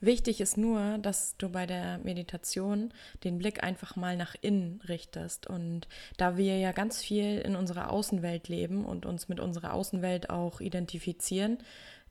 Wichtig 0.04 0.42
ist 0.42 0.58
nur, 0.58 0.98
dass 0.98 1.38
du 1.38 1.48
bei 1.48 1.66
der 1.66 1.98
Meditation 2.00 2.94
den 3.24 3.38
Blick 3.38 3.63
einfach 3.63 3.96
mal 3.96 4.18
nach 4.18 4.36
innen 4.42 4.82
richtest. 4.86 5.48
Und 5.48 5.88
da 6.18 6.36
wir 6.36 6.58
ja 6.58 6.74
ganz 6.74 7.02
viel 7.02 7.38
in 7.38 7.56
unserer 7.56 7.89
Außenwelt 7.89 8.50
leben 8.50 8.84
und 8.84 9.06
uns 9.06 9.30
mit 9.30 9.39
unserer 9.39 9.74
Außenwelt 9.74 10.30
auch 10.30 10.60
identifizieren, 10.60 11.58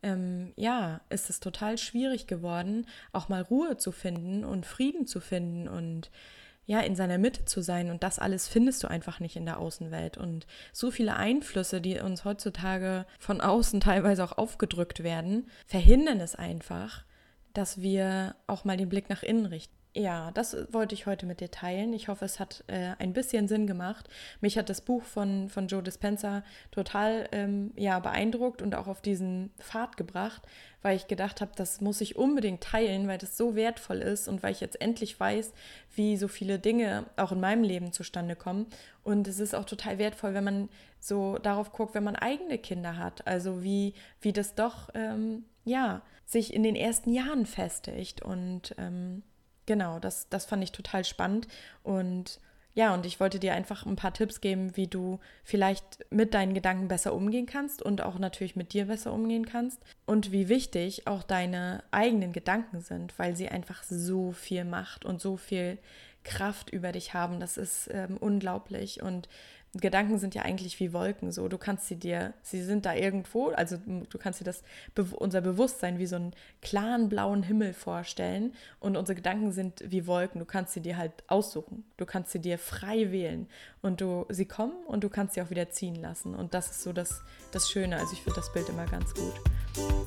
ähm, 0.03 0.55
ja, 0.57 1.03
ist 1.11 1.29
es 1.29 1.39
total 1.39 1.77
schwierig 1.77 2.27
geworden, 2.27 2.87
auch 3.13 3.29
mal 3.29 3.43
Ruhe 3.43 3.77
zu 3.77 3.93
finden 3.93 4.43
und 4.47 4.65
Frieden 4.65 5.07
zu 5.07 5.21
finden 5.21 5.69
und 5.69 6.11
ja, 6.65 6.81
in 6.81 6.97
seiner 6.97 7.19
Mitte 7.19 7.45
zu 7.45 7.61
sein. 7.61 7.91
Und 7.91 8.03
das 8.03 8.19
alles 8.19 8.49
findest 8.49 8.83
du 8.85 8.89
einfach 8.89 9.21
nicht 9.21 9.37
in 9.37 9.45
der 9.45 9.59
Außenwelt. 9.59 10.17
Und 10.17 10.47
so 10.73 10.91
viele 10.91 11.17
Einflüsse, 11.17 11.83
die 11.83 11.99
uns 11.99 12.25
heutzutage 12.25 13.05
von 13.19 13.43
außen 13.43 13.81
teilweise 13.81 14.25
auch 14.25 14.39
aufgedrückt 14.39 15.03
werden, 15.03 15.51
verhindern 15.67 16.21
es 16.21 16.35
einfach, 16.35 17.05
dass 17.55 17.81
wir 17.81 18.35
auch 18.47 18.65
mal 18.65 18.77
den 18.77 18.89
Blick 18.89 19.09
nach 19.09 19.23
innen 19.23 19.47
richten. 19.47 19.83
Ja, 19.95 20.31
das 20.31 20.57
wollte 20.73 20.95
ich 20.95 21.05
heute 21.05 21.27
mit 21.27 21.41
dir 21.41 21.51
teilen. 21.51 21.93
Ich 21.93 22.09
hoffe, 22.09 22.25
es 22.25 22.41
hat 22.41 22.65
äh, 22.67 22.95
ein 22.99 23.13
bisschen 23.13 23.47
Sinn 23.47 23.67
gemacht. 23.67 24.09
Mich 24.41 24.57
hat 24.57 24.71
das 24.71 24.81
Buch 24.81 25.03
von, 25.03 25.51
von 25.51 25.67
Joe 25.67 25.83
Dispenza 25.83 26.43
total 26.71 27.29
ähm, 27.31 27.73
ja, 27.77 27.99
beeindruckt 27.99 28.63
und 28.63 28.75
auch 28.75 28.87
auf 28.87 29.03
diesen 29.03 29.51
Pfad 29.59 29.99
gebracht, 29.99 30.41
weil 30.81 30.97
ich 30.97 31.09
gedacht 31.09 31.43
habe, 31.43 31.53
das 31.57 31.83
muss 31.83 32.01
ich 32.01 32.17
unbedingt 32.17 32.63
teilen, 32.63 33.07
weil 33.07 33.19
das 33.19 33.37
so 33.37 33.55
wertvoll 33.55 33.99
ist 33.99 34.29
und 34.29 34.43
weil 34.43 34.53
ich 34.53 34.63
jetzt 34.63 34.81
endlich 34.81 35.21
weiß, 35.21 35.53
wie 35.95 36.17
so 36.17 36.27
viele 36.27 36.59
Dinge 36.59 37.05
auch 37.17 37.33
in 37.33 37.41
meinem 37.41 37.63
Leben 37.63 37.93
zustande 37.93 38.35
kommen. 38.35 38.69
Und 39.05 39.29
es 39.29 39.41
ist 39.41 39.55
auch 39.55 39.67
total 39.67 39.99
wertvoll, 39.99 40.33
wenn 40.33 40.45
man 40.45 40.69
so 41.01 41.37
darauf 41.37 41.71
guckt, 41.71 41.95
wenn 41.95 42.05
man 42.05 42.17
eigene 42.17 42.57
Kinder 42.57 42.97
hat. 42.97 43.27
Also 43.27 43.63
wie, 43.63 43.93
wie 44.23 44.33
das 44.33 44.55
doch, 44.55 44.89
ähm, 44.95 45.45
ja, 45.65 46.03
sich 46.25 46.55
in 46.55 46.63
den 46.63 46.77
ersten 46.77 47.13
Jahren 47.13 47.47
festigt. 47.47 48.23
Und 48.23 48.75
ähm, 48.79 49.23
genau, 49.67 49.99
das, 49.99 50.29
das 50.29 50.47
fand 50.47 50.63
ich 50.63 50.73
total 50.73 51.05
spannend. 51.05 51.49
Und 51.83 52.41
ja, 52.75 52.95
und 52.95 53.05
ich 53.05 53.21
wollte 53.21 53.39
dir 53.39 53.53
einfach 53.53 53.85
ein 53.85 53.97
paar 53.97 54.15
Tipps 54.15 54.41
geben, 54.41 54.77
wie 54.77 54.87
du 54.87 55.21
vielleicht 55.45 56.07
mit 56.11 56.33
deinen 56.33 56.55
Gedanken 56.55 56.89
besser 56.89 57.13
umgehen 57.13 57.45
kannst 57.45 57.83
und 57.83 58.01
auch 58.01 58.19
natürlich 58.19 58.57
mit 58.57 58.73
dir 58.73 58.87
besser 58.87 59.13
umgehen 59.13 59.45
kannst. 59.45 59.79
Und 60.07 60.33
wie 60.33 60.49
wichtig 60.49 61.07
auch 61.07 61.23
deine 61.23 61.85
eigenen 61.91 62.33
Gedanken 62.33 62.81
sind, 62.81 63.19
weil 63.19 63.37
sie 63.37 63.49
einfach 63.49 63.83
so 63.83 64.33
viel 64.33 64.65
Macht 64.65 65.05
und 65.05 65.21
so 65.21 65.37
viel 65.37 65.79
Kraft 66.25 66.71
über 66.71 66.93
dich 66.93 67.13
haben. 67.13 67.41
Das 67.41 67.59
ist 67.59 67.91
ähm, 67.93 68.17
unglaublich. 68.17 69.03
Und 69.03 69.29
Gedanken 69.75 70.19
sind 70.19 70.35
ja 70.35 70.43
eigentlich 70.43 70.79
wie 70.81 70.93
Wolken 70.93 71.33
so. 71.33 71.49
Du 71.49 71.57
kannst 71.57 71.89
sie 71.89 71.97
dir, 71.97 72.35
sie 72.43 72.63
sind 72.63 72.85
da 72.85 72.95
irgendwo, 72.95 73.49
also 73.49 73.79
du 73.79 74.19
kannst 74.19 74.41
dir 74.41 74.45
das, 74.45 74.63
unser 75.15 75.41
Bewusstsein 75.41 75.99
wie 75.99 76.07
so 76.07 76.17
einen 76.17 76.35
klaren 76.61 77.09
blauen 77.09 77.43
Himmel 77.43 77.73
vorstellen 77.73 78.53
und 78.81 78.99
unsere 78.99 79.17
Gedanken 79.17 79.51
sind 79.51 79.83
wie 79.87 80.07
Wolken. 80.07 80.41
Du 80.41 80.45
kannst 80.45 80.75
sie 80.75 80.83
dir 80.83 80.99
halt 80.99 81.13
aussuchen. 81.27 81.85
Du 81.97 82.05
kannst 82.05 82.33
sie 82.33 82.41
dir 82.41 82.59
frei 82.59 83.13
wählen 83.13 83.49
und 83.81 84.03
du, 84.03 84.27
sie 84.29 84.45
kommen 84.45 84.75
und 84.87 85.05
du 85.05 85.09
kannst 85.09 85.35
sie 85.35 85.43
auch 85.43 85.51
wieder 85.51 85.71
ziehen 85.71 85.95
lassen. 85.95 86.35
Und 86.35 86.53
das 86.53 86.71
ist 86.71 86.83
so 86.83 86.93
das, 86.93 87.23
das 87.51 87.71
Schöne. 87.71 87.97
Also 87.97 88.13
ich 88.13 88.23
finde 88.23 88.37
das 88.37 88.53
Bild 88.53 88.69
immer 88.69 88.85
ganz 88.85 89.15
gut. 89.15 90.02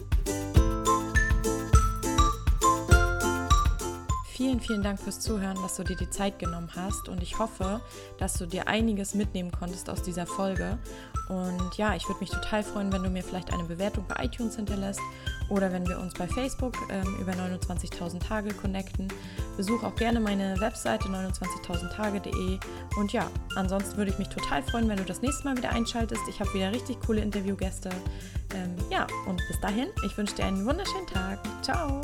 Vielen, 4.35 4.59
vielen 4.59 4.83
Dank 4.83 4.99
fürs 4.99 5.21
Zuhören, 5.21 5.55
dass 5.61 5.77
du 5.77 5.83
dir 5.85 5.95
die 5.95 6.09
Zeit 6.09 6.39
genommen 6.39 6.69
hast 6.75 7.07
und 7.07 7.23
ich 7.23 7.39
hoffe, 7.39 7.79
dass 8.17 8.33
du 8.33 8.45
dir 8.45 8.67
einiges 8.67 9.15
mitnehmen 9.15 9.49
konntest 9.49 9.89
aus 9.89 10.01
dieser 10.01 10.25
Folge. 10.25 10.77
Und 11.29 11.77
ja, 11.77 11.95
ich 11.95 12.05
würde 12.09 12.19
mich 12.19 12.31
total 12.31 12.61
freuen, 12.61 12.91
wenn 12.91 13.01
du 13.01 13.09
mir 13.09 13.23
vielleicht 13.23 13.53
eine 13.53 13.63
Bewertung 13.63 14.03
bei 14.09 14.25
iTunes 14.25 14.57
hinterlässt 14.57 14.99
oder 15.47 15.71
wenn 15.71 15.87
wir 15.87 15.97
uns 15.99 16.15
bei 16.15 16.27
Facebook 16.27 16.75
ähm, 16.89 17.15
über 17.21 17.31
29.000 17.31 18.19
Tage 18.19 18.53
connecten. 18.53 19.07
Besuch 19.55 19.83
auch 19.83 19.95
gerne 19.95 20.19
meine 20.19 20.59
Webseite 20.59 21.07
29.000tage.de 21.07 22.59
und 22.97 23.13
ja, 23.13 23.31
ansonsten 23.55 23.95
würde 23.95 24.11
ich 24.11 24.17
mich 24.17 24.27
total 24.27 24.61
freuen, 24.63 24.89
wenn 24.89 24.97
du 24.97 25.05
das 25.05 25.21
nächste 25.21 25.45
Mal 25.45 25.55
wieder 25.55 25.69
einschaltest. 25.69 26.23
Ich 26.27 26.41
habe 26.41 26.53
wieder 26.53 26.73
richtig 26.73 26.99
coole 27.05 27.21
Interviewgäste. 27.21 27.89
Ähm, 28.53 28.75
ja, 28.91 29.07
und 29.27 29.41
bis 29.47 29.61
dahin, 29.61 29.87
ich 30.05 30.17
wünsche 30.17 30.35
dir 30.35 30.43
einen 30.43 30.65
wunderschönen 30.65 31.07
Tag. 31.07 31.39
Ciao! 31.61 32.01